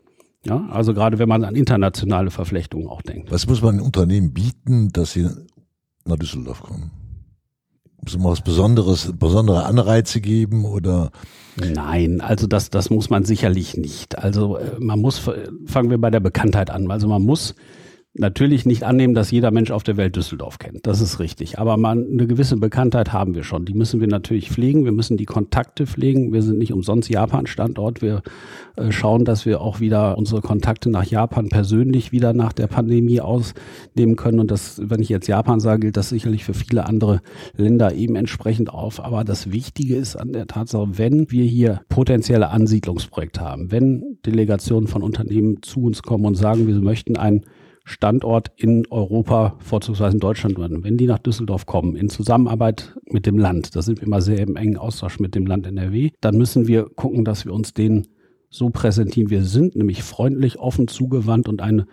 Ja, 0.45 0.67
also 0.69 0.93
gerade 0.93 1.17
wenn 1.17 1.28
man 1.28 1.43
an 1.43 1.56
internationale 1.56 2.30
Verflechtungen 2.30 2.88
auch 2.88 3.01
denkt. 3.01 3.32
Was 3.32 3.47
muss 3.47 3.62
man 3.62 3.78
den 3.78 3.86
Unternehmen 3.86 4.32
bieten, 4.32 4.89
dass 4.89 5.13
sie 5.13 5.28
nach 6.06 6.17
Düsseldorf 6.17 6.62
kommen? 6.62 6.91
Muss 8.06 8.24
was 8.24 8.41
Besonderes, 8.41 9.12
besondere 9.18 9.65
Anreize 9.65 10.22
geben 10.22 10.65
oder? 10.65 11.12
Nein, 11.56 12.22
also 12.22 12.48
das, 12.48 12.70
das 12.70 12.89
muss 12.89 13.10
man 13.10 13.24
sicherlich 13.24 13.78
nicht. 13.78 14.18
Also 14.18 14.58
äh, 14.58 14.72
man 14.80 15.00
muss, 15.00 15.20
fangen 15.65 15.89
wir 15.89 15.98
bei 15.98 16.12
der 16.12 16.20
Bekanntheit 16.20 16.70
an. 16.70 16.91
Also 16.91 17.08
man 17.08 17.24
muss 17.24 17.56
natürlich 18.17 18.65
nicht 18.65 18.84
annehmen, 18.84 19.13
dass 19.13 19.30
jeder 19.32 19.51
Mensch 19.51 19.71
auf 19.71 19.84
der 19.84 19.97
Welt 19.97 20.15
Düsseldorf 20.15 20.58
kennt. 20.58 20.88
Das 20.88 21.01
ist 21.01 21.19
richtig. 21.19 21.60
Aber 21.60 21.78
man, 21.78 22.08
eine 22.10 22.28
gewisse 22.28 22.56
Bekanntheit 22.58 23.12
haben 23.12 23.36
wir 23.36 23.43
schon. 23.43 23.65
Die 23.65 23.73
müssen 23.73 23.99
wir 23.99 24.08
natürlich 24.08 24.51
pflegen. 24.51 24.86
Wir 24.86 24.93
müssen 24.93 25.17
die 25.17 25.25
Kontakte 25.25 25.86
pflegen. 25.86 26.32
Wir 26.32 26.41
sind 26.41 26.58
nicht 26.58 26.71
umsonst 26.71 27.10
Japan-Standort. 27.10 28.01
Wir 28.01 28.23
äh, 28.78 28.91
schauen, 28.91 29.25
dass 29.25 29.45
wir 29.45 29.60
auch 29.62 29.82
wieder 29.82 30.17
unsere 30.17 30.41
Kontakte 30.41 30.89
nach 30.89 31.04
Japan 31.04 31.49
persönlich 31.49 32.12
wieder 32.13 32.34
nach 32.34 32.54
der 32.54 32.67
Pandemie 32.67 33.19
ausnehmen 33.19 34.15
können. 34.15 34.39
Und 34.39 34.49
das, 34.49 34.82
wenn 34.84 35.01
ich 35.01 35.10
jetzt 35.10 35.28
Japan 35.28 35.60
sage, 35.60 35.82
gilt 35.82 35.97
das 35.97 36.10
sicherlich 36.10 36.45
für 36.45 36.54
viele 36.54 36.86
andere 36.86 37.21
Länder 37.58 37.93
eben 37.93 38.15
entsprechend 38.15 38.69
auf. 38.69 39.04
Aber 39.04 39.25
das 39.25 39.51
Wichtige 39.51 39.95
ist 39.95 40.15
an 40.15 40.32
der 40.32 40.47
Tatsache, 40.47 40.97
wenn 40.97 41.30
wir 41.32 41.43
hier 41.43 41.82
potenzielle 41.89 42.49
Ansiedlungsprojekte 42.49 43.41
haben, 43.41 43.71
wenn 43.71 44.17
Delegationen 44.25 44.88
von 44.88 45.04
Unternehmen 45.04 45.62
zu 45.62 45.84
uns 45.84 46.01
kommen 46.01 46.25
und 46.25 46.36
sagen, 46.36 46.67
wir 46.67 46.75
möchten 46.75 47.17
ein 47.17 47.43
Standort 47.88 48.52
in 48.56 48.86
Europa, 48.89 49.56
vorzugsweise 49.60 50.15
in 50.15 50.19
Deutschland. 50.19 50.58
Wenn 50.58 50.98
die 50.98 51.06
nach 51.06 51.19
Düsseldorf 51.19 51.67
kommen, 51.67 51.95
in 51.95 52.10
Zusammenarbeit 52.10 52.95
mit 53.06 53.26
dem 53.28 53.38
Land, 53.38 53.76
da 53.76 53.82
sind 53.84 54.02
wir 54.02 54.08
immer 54.08 54.21
sehr 54.21 54.39
im 54.39 54.56
engen 54.56 54.78
Austausch 54.78 55.19
mit 55.19 55.36
dem 55.36 55.45
Land 55.45 55.67
NRW, 55.67 56.12
dann 56.19 56.36
müssen 56.38 56.67
wir 56.67 56.86
gucken, 56.86 57.24
dass 57.24 57.45
wir 57.45 57.54
uns 57.54 57.74
denen 57.74 58.08
so 58.50 58.71
präsentieren, 58.71 59.30
wir 59.30 59.43
sind, 59.43 59.76
nämlich 59.76 60.02
freundlich, 60.02 60.60
offen, 60.60 60.88
zugewandt 60.88 61.48
und 61.48 61.62
eine 61.62 61.86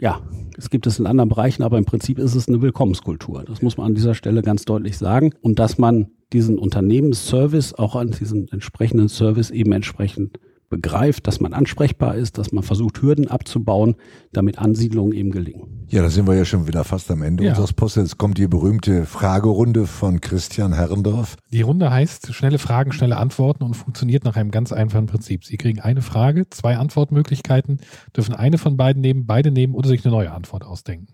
ja, 0.00 0.20
es 0.56 0.70
gibt 0.70 0.86
es 0.86 0.98
in 0.98 1.06
anderen 1.06 1.28
Bereichen, 1.28 1.62
aber 1.62 1.78
im 1.78 1.84
Prinzip 1.84 2.18
ist 2.18 2.34
es 2.34 2.48
eine 2.48 2.62
Willkommenskultur. 2.62 3.44
Das 3.44 3.62
muss 3.62 3.76
man 3.76 3.86
an 3.88 3.94
dieser 3.94 4.14
Stelle 4.14 4.42
ganz 4.42 4.64
deutlich 4.64 4.96
sagen. 4.96 5.32
Und 5.40 5.58
dass 5.58 5.78
man 5.78 6.12
diesen 6.32 6.58
Unternehmensservice 6.58 7.74
auch 7.74 7.96
an 7.96 8.12
diesen 8.12 8.48
entsprechenden 8.48 9.08
Service 9.08 9.50
eben 9.50 9.72
entsprechend 9.72 10.38
begreift, 10.68 11.26
dass 11.26 11.40
man 11.40 11.52
ansprechbar 11.52 12.14
ist, 12.14 12.38
dass 12.38 12.52
man 12.52 12.62
versucht, 12.62 13.00
Hürden 13.02 13.28
abzubauen, 13.28 13.96
damit 14.32 14.58
Ansiedlungen 14.58 15.12
eben 15.12 15.30
gelingen. 15.30 15.86
Ja, 15.88 16.02
da 16.02 16.10
sind 16.10 16.26
wir 16.26 16.34
ja 16.34 16.44
schon 16.44 16.66
wieder 16.66 16.84
fast 16.84 17.10
am 17.10 17.22
Ende 17.22 17.44
ja. 17.44 17.50
unseres 17.50 17.72
Posts. 17.72 17.96
Jetzt 17.96 18.18
kommt 18.18 18.38
die 18.38 18.46
berühmte 18.46 19.06
Fragerunde 19.06 19.86
von 19.86 20.20
Christian 20.20 20.74
Herrendorf. 20.74 21.36
Die 21.50 21.62
Runde 21.62 21.90
heißt 21.90 22.34
schnelle 22.34 22.58
Fragen, 22.58 22.92
schnelle 22.92 23.16
Antworten 23.16 23.64
und 23.64 23.74
funktioniert 23.74 24.24
nach 24.24 24.36
einem 24.36 24.50
ganz 24.50 24.72
einfachen 24.72 25.06
Prinzip. 25.06 25.44
Sie 25.44 25.56
kriegen 25.56 25.80
eine 25.80 26.02
Frage, 26.02 26.48
zwei 26.50 26.76
Antwortmöglichkeiten, 26.76 27.80
dürfen 28.14 28.34
eine 28.34 28.58
von 28.58 28.76
beiden 28.76 29.00
nehmen, 29.00 29.26
beide 29.26 29.50
nehmen 29.50 29.74
oder 29.74 29.88
sich 29.88 30.04
eine 30.04 30.14
neue 30.14 30.32
Antwort 30.32 30.64
ausdenken. 30.64 31.08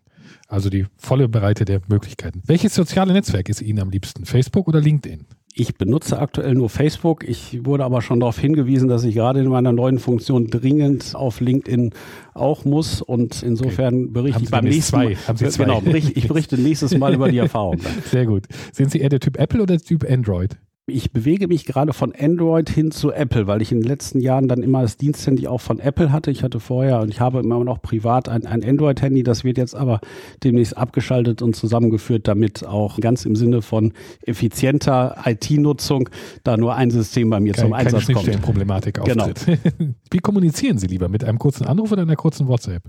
Also 0.49 0.71
die 0.71 0.87
volle 0.97 1.29
Breite 1.29 1.65
der 1.65 1.81
Möglichkeiten. 1.89 2.43
Welches 2.47 2.75
soziale 2.75 3.13
Netzwerk 3.13 3.49
ist 3.49 3.63
Ihnen 3.63 3.81
am 3.81 3.91
liebsten? 3.91 4.25
Facebook 4.25 4.69
oder 4.69 4.81
LinkedIn? 4.81 5.27
Ich 5.57 5.77
benutze 5.77 6.19
aktuell 6.19 6.55
nur 6.55 6.69
Facebook. 6.69 7.23
Ich 7.23 7.65
wurde 7.65 7.85
aber 7.85 8.03
schon 8.03 8.19
darauf 8.19 8.41
hingewiesen, 8.41 8.89
dass 8.89 9.05
ich 9.05 9.15
gerade 9.15 9.39
in 9.39 9.47
meiner 9.47 9.73
neuen 9.73 10.01
Funktion 10.01 10.49
dringend 10.49 11.15
auf 11.15 11.41
LinkedIn 11.41 11.91
auch 12.35 12.65
muss. 12.65 13.01
Und 13.01 13.41
insofern 13.45 14.13
berichte 14.13 14.43
ich 14.43 14.51
beim 14.51 14.65
nächsten 14.65 14.97
Mal. 14.97 15.17
Haben 15.29 15.39
Sie 15.39 15.49
zwei? 15.49 15.65
Genau, 15.65 15.83
ich 15.95 16.27
berichte 16.27 16.59
nächstes 16.59 16.99
Mal 16.99 17.15
über 17.15 17.31
die 17.31 17.39
Erfahrung. 17.45 17.79
Sehr 18.11 18.27
gut. 18.27 18.47
Sind 18.73 18.91
Sie 18.91 18.99
eher 18.99 19.11
der 19.11 19.21
Typ 19.21 19.39
Apple 19.39 19.63
oder 19.63 19.77
der 19.77 19.85
Typ 19.85 20.05
Android? 20.11 20.59
Ich 20.87 21.13
bewege 21.13 21.49
mich 21.49 21.65
gerade 21.65 21.95
von 21.95 22.13
Android 22.15 22.69
hin 22.69 22.91
zu 22.91 23.11
Apple, 23.11 23.47
weil 23.47 23.63
ich 23.63 23.73
in 23.73 23.81
den 23.81 23.89
letzten 23.89 24.21
Jahren 24.21 24.49
dann 24.49 24.63
immer 24.63 24.83
das 24.83 24.99
Diensthandy 24.99 25.47
auch 25.47 25.63
von 25.63 25.79
Apple 25.79 26.13
hatte. 26.13 26.31
Ich 26.31 26.43
hatte 26.43 26.61
vorher 26.61 27.01
und 27.01 27.09
ich 27.09 27.21
habe 27.21 27.41
immer 27.41 27.65
noch 27.65 27.81
privat 27.81 28.29
ein, 28.29 28.45
ein 28.45 28.63
Android-Handy. 28.63 29.23
Das 29.23 29.45
wird 29.45 29.57
jetzt 29.57 29.75
aber 29.75 30.01
demnächst 30.43 30.77
abgeschaltet 30.77 31.41
und 31.41 31.57
zusammengeführt, 31.57 32.29
damit 32.29 32.67
auch 32.67 33.01
ganz 33.01 33.25
im 33.25 33.35
Sinne 33.35 33.63
von 33.63 33.95
effizienter 34.27 35.17
IT-Nutzung 35.25 36.11
da 36.43 36.59
nur 36.59 36.75
ein 36.75 36.91
System 36.91 37.31
bei 37.31 37.41
mir 37.41 37.55
Kein, 37.55 37.65
zum 37.65 37.73
Einsatz 37.73 38.07
kommt. 38.07 38.27
Keine 38.27 38.39
Problematik 38.39 38.99
auftritt. 38.99 39.47
Genau. 39.47 39.95
Wie 40.11 40.19
kommunizieren 40.19 40.77
Sie 40.77 40.87
lieber? 40.87 41.09
Mit 41.09 41.25
einem 41.25 41.39
kurzen 41.39 41.65
Anruf 41.65 41.93
oder 41.93 42.03
einer 42.03 42.17
kurzen 42.17 42.47
WhatsApp? 42.47 42.83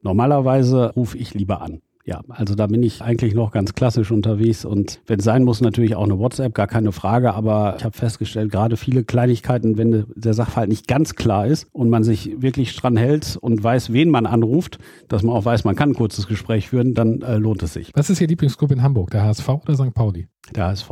Normalerweise 0.00 0.92
rufe 0.94 1.18
ich 1.18 1.34
lieber 1.34 1.60
an. 1.60 1.80
Ja, 2.06 2.20
also 2.28 2.54
da 2.54 2.68
bin 2.68 2.84
ich 2.84 3.02
eigentlich 3.02 3.34
noch 3.34 3.50
ganz 3.50 3.74
klassisch 3.74 4.12
unterwegs 4.12 4.64
und 4.64 5.00
wenn 5.08 5.18
es 5.18 5.24
sein 5.24 5.42
muss, 5.42 5.60
natürlich 5.60 5.96
auch 5.96 6.04
eine 6.04 6.20
WhatsApp, 6.20 6.54
gar 6.54 6.68
keine 6.68 6.92
Frage, 6.92 7.34
aber 7.34 7.74
ich 7.78 7.84
habe 7.84 7.96
festgestellt, 7.96 8.52
gerade 8.52 8.76
viele 8.76 9.02
Kleinigkeiten, 9.02 9.76
wenn 9.76 10.06
der 10.14 10.32
Sachverhalt 10.32 10.68
nicht 10.68 10.86
ganz 10.86 11.16
klar 11.16 11.48
ist 11.48 11.66
und 11.72 11.90
man 11.90 12.04
sich 12.04 12.40
wirklich 12.40 12.76
dran 12.76 12.96
hält 12.96 13.36
und 13.40 13.62
weiß, 13.62 13.92
wen 13.92 14.10
man 14.10 14.26
anruft, 14.26 14.78
dass 15.08 15.24
man 15.24 15.34
auch 15.34 15.44
weiß, 15.44 15.64
man 15.64 15.74
kann 15.74 15.90
ein 15.90 15.94
kurzes 15.94 16.28
Gespräch 16.28 16.68
führen, 16.68 16.94
dann 16.94 17.22
äh, 17.22 17.38
lohnt 17.38 17.64
es 17.64 17.72
sich. 17.72 17.90
Was 17.96 18.08
ist 18.08 18.20
Ihr 18.20 18.28
Lieblingsclub 18.28 18.70
in 18.70 18.82
Hamburg, 18.82 19.10
der 19.10 19.24
HSV 19.24 19.48
oder 19.48 19.74
St. 19.74 19.92
Pauli? 19.92 20.28
Der 20.54 20.66
HSV. 20.66 20.90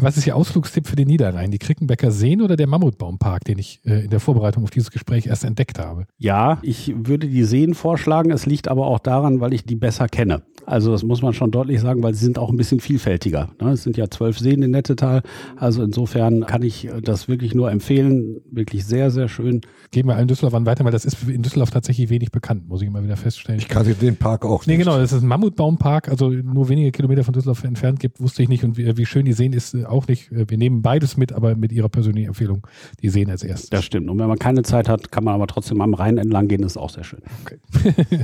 Was 0.00 0.16
ist 0.16 0.26
Ihr 0.26 0.36
Ausflugstipp 0.36 0.86
für 0.86 0.94
den 0.94 1.08
Niederrhein? 1.08 1.50
Die 1.50 1.58
Krickenbecker 1.58 2.12
Seen 2.12 2.40
oder 2.40 2.56
der 2.56 2.68
Mammutbaumpark, 2.68 3.44
den 3.44 3.58
ich 3.58 3.80
äh, 3.84 4.04
in 4.04 4.10
der 4.10 4.20
Vorbereitung 4.20 4.62
auf 4.62 4.70
dieses 4.70 4.92
Gespräch 4.92 5.26
erst 5.26 5.44
entdeckt 5.44 5.78
habe? 5.78 6.06
Ja, 6.18 6.58
ich 6.62 6.94
würde 6.96 7.26
die 7.26 7.42
Seen 7.42 7.74
vorschlagen. 7.74 8.30
Es 8.30 8.46
liegt 8.46 8.68
aber 8.68 8.86
auch 8.86 9.00
daran, 9.00 9.40
weil 9.40 9.52
ich 9.52 9.64
die 9.64 9.74
besser 9.74 10.08
kenne. 10.08 10.42
Also 10.66 10.92
das 10.92 11.02
muss 11.02 11.22
man 11.22 11.32
schon 11.32 11.50
deutlich 11.50 11.80
sagen, 11.80 12.02
weil 12.02 12.14
sie 12.14 12.24
sind 12.24 12.38
auch 12.38 12.50
ein 12.50 12.56
bisschen 12.56 12.78
vielfältiger. 12.78 13.48
Ne? 13.60 13.70
Es 13.70 13.82
sind 13.82 13.96
ja 13.96 14.08
zwölf 14.08 14.38
Seen 14.38 14.62
in 14.62 14.70
Nettetal. 14.70 15.22
Also 15.56 15.82
insofern 15.82 16.46
kann 16.46 16.62
ich 16.62 16.88
das 17.02 17.26
wirklich 17.26 17.54
nur 17.54 17.70
empfehlen. 17.70 18.40
Wirklich 18.50 18.84
sehr, 18.84 19.10
sehr 19.10 19.28
schön. 19.28 19.62
Geben 19.90 20.10
wir 20.10 20.16
allen 20.16 20.28
Düsseldorfern 20.28 20.66
weiter, 20.66 20.84
weil 20.84 20.92
das 20.92 21.04
ist 21.04 21.28
in 21.28 21.42
Düsseldorf 21.42 21.70
tatsächlich 21.70 22.10
wenig 22.10 22.30
bekannt, 22.30 22.68
muss 22.68 22.82
ich 22.82 22.88
immer 22.88 23.02
wieder 23.02 23.16
feststellen. 23.16 23.58
Ich 23.58 23.68
kannte 23.68 23.94
den 23.94 24.16
Park 24.16 24.44
auch 24.44 24.60
nicht. 24.60 24.68
Nee, 24.68 24.76
genau, 24.76 24.98
das 24.98 25.12
ist 25.12 25.22
ein 25.22 25.28
Mammutbaumpark, 25.28 26.08
also 26.08 26.28
nur 26.30 26.68
wenige 26.68 26.92
Kilometer 26.92 27.24
von 27.24 27.32
Düsseldorf 27.32 27.64
entfernt 27.64 27.98
gibt, 27.98 28.20
wusste 28.20 28.42
ich 28.42 28.48
nicht. 28.48 28.62
Und 28.62 28.76
wie, 28.76 28.96
wie 28.96 29.06
schön 29.06 29.24
die 29.24 29.32
Seen 29.32 29.52
ist, 29.52 29.74
äh, 29.74 29.87
auch 29.88 30.06
nicht. 30.08 30.30
Äh, 30.32 30.48
wir 30.48 30.58
nehmen 30.58 30.82
beides 30.82 31.16
mit, 31.16 31.32
aber 31.32 31.56
mit 31.56 31.72
ihrer 31.72 31.88
persönlichen 31.88 32.28
Empfehlung 32.28 32.66
die 33.02 33.08
Seen 33.08 33.30
als 33.30 33.42
erstes. 33.42 33.70
Das 33.70 33.84
stimmt. 33.84 34.08
Und 34.08 34.18
wenn 34.18 34.28
man 34.28 34.38
keine 34.38 34.62
Zeit 34.62 34.88
hat, 34.88 35.10
kann 35.10 35.24
man 35.24 35.34
aber 35.34 35.46
trotzdem 35.46 35.80
am 35.80 35.94
Rhein 35.94 36.18
entlang 36.18 36.48
gehen, 36.48 36.62
das 36.62 36.72
ist 36.72 36.76
auch 36.76 36.90
sehr 36.90 37.04
schön. 37.04 37.20
Okay. 37.44 37.58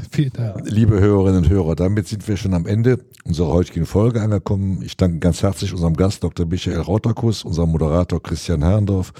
Vielen 0.10 0.32
Dank. 0.32 0.70
Liebe 0.70 1.00
Hörerinnen 1.00 1.44
und 1.44 1.50
Hörer, 1.50 1.74
damit 1.74 2.08
sind 2.08 2.26
wir 2.28 2.36
schon 2.36 2.54
am 2.54 2.66
Ende 2.66 2.98
unserer 3.24 3.48
heutigen 3.48 3.86
Folge 3.86 4.20
angekommen. 4.20 4.82
Ich 4.82 4.96
danke 4.96 5.18
ganz 5.18 5.42
herzlich 5.42 5.72
unserem 5.72 5.94
Gast 5.94 6.22
Dr. 6.22 6.46
Michael 6.46 6.80
Rauterkus, 6.80 7.44
unserem 7.44 7.70
Moderator 7.70 8.22
Christian 8.22 8.62
Herrndorf, 8.62 9.12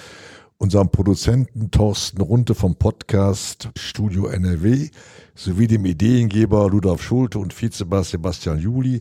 unserem 0.59 0.90
Produzenten 0.90 1.70
Thorsten 1.70 2.20
Runte 2.20 2.54
vom 2.54 2.76
Podcast 2.76 3.70
Studio 3.76 4.26
NRW 4.28 4.88
sowie 5.35 5.66
dem 5.66 5.85
Ideengeber 5.85 6.68
Ludolf 6.70 7.02
Schulte 7.02 7.38
und 7.38 7.61
Vizebass 7.61 8.11
Sebastian 8.11 8.59
Juli, 8.59 8.98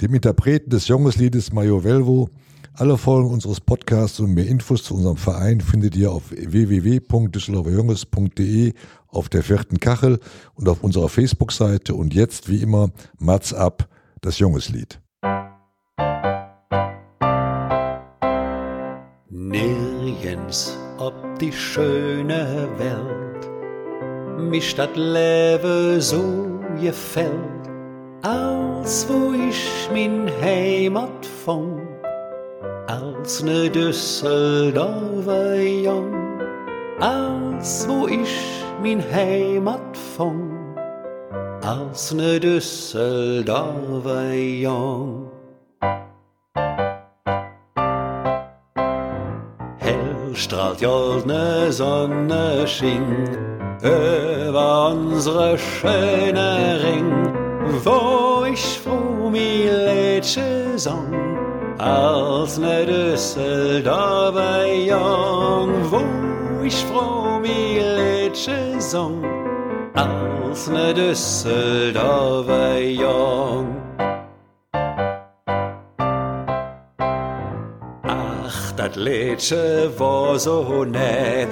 dem 0.00 0.14
Interpreten 0.14 0.70
des 0.70 0.88
Jungesliedes 0.88 1.52
Mario 1.52 1.82
Velvo. 1.82 2.30
Alle 2.76 2.98
Folgen 2.98 3.30
unseres 3.30 3.60
Podcasts 3.60 4.18
und 4.18 4.34
mehr 4.34 4.48
Infos 4.48 4.82
zu 4.82 4.96
unserem 4.96 5.16
Verein 5.16 5.60
findet 5.60 5.94
ihr 5.94 6.10
auf 6.10 6.32
www.düsseldorferjunges.de 6.32 8.72
auf 9.06 9.28
der 9.28 9.44
vierten 9.44 9.78
Kachel 9.78 10.18
und 10.56 10.68
auf 10.68 10.82
unserer 10.82 11.08
Facebook-Seite 11.08 11.94
und 11.94 12.14
jetzt 12.14 12.48
wie 12.48 12.60
immer 12.60 12.90
Mats 13.16 13.54
ab 13.54 13.88
das 14.22 14.40
Jungeslied. 14.40 15.00
Nirgends 19.30 20.76
ob 20.98 21.14
die 21.38 21.52
schöne 21.52 22.68
Welt 22.76 23.48
mich 24.50 24.74
das 24.74 24.96
Leben 24.96 26.00
so 26.00 26.58
gefällt, 26.80 27.68
als 28.22 29.08
wo 29.08 29.32
ich 29.32 29.88
min 29.92 30.28
Heimat 30.42 31.24
fand, 31.24 31.93
als 32.86 33.42
ne 33.42 33.70
Düsseldorfer 33.70 35.56
Jung, 35.56 36.14
als 37.00 37.88
wo 37.88 38.06
ich 38.06 38.64
min 38.82 39.02
Heimat 39.12 39.96
fand 40.16 40.52
als 41.62 42.12
ne 42.12 42.38
Düsseldorfer 42.38 44.34
Jung. 44.34 45.30
Hell 49.78 50.34
strahlt 50.34 50.80
goldne 50.80 51.72
Sonne 51.72 52.66
schien 52.66 53.28
über 53.82 54.90
unsere 54.90 55.56
schöne 55.58 56.80
Ring, 56.82 57.32
wo 57.82 58.44
ich 58.44 58.78
froh 58.80 59.30
mi 59.30 59.68
Lädsche 59.68 60.72
sang, 60.76 61.23
als 61.78 62.58
ne 62.58 62.86
Düsseldorfer 62.86 64.66
Jung, 64.66 65.72
wo 65.90 66.62
ich 66.62 66.84
froh 66.84 67.40
mi 67.40 67.78
Lädsche 67.78 68.76
sang 68.78 69.24
als 69.94 70.68
ne 70.68 70.94
Düsseldorfer 70.94 72.78
Jung. 72.80 73.76
Ach, 78.02 78.72
dat 78.76 78.96
Lädsche 78.96 79.90
war 79.98 80.38
so 80.38 80.84
nett, 80.84 81.48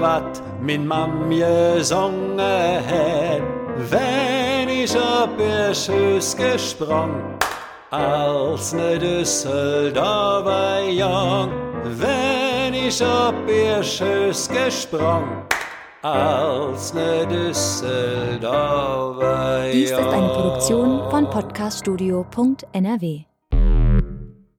wat 0.00 0.42
min 0.60 0.86
Mam 0.86 1.30
gesungen 1.30 2.38
het, 2.38 3.42
wenn 3.90 4.68
ich 4.68 4.96
ob 4.96 5.38
ihr 5.38 5.74
Schüss 5.74 6.36
gesprungen 6.36 7.35
als 7.96 8.72
ne 8.72 8.98
Düsseldorfer 8.98 10.88
Jung, 10.90 11.50
wenn 11.84 12.74
ich 12.74 13.00
ob 13.02 13.34
ihr 13.48 13.82
Schüss 13.82 14.48
gesprungen 14.48 15.42
als 16.02 16.92
ne 16.94 17.26
Düsseldorfer 17.26 19.70
Dies 19.72 19.90
ist 19.90 19.98
eine 19.98 20.28
Produktion 20.28 21.10
von 21.10 21.28
podcaststudio.nrw. 21.30 23.24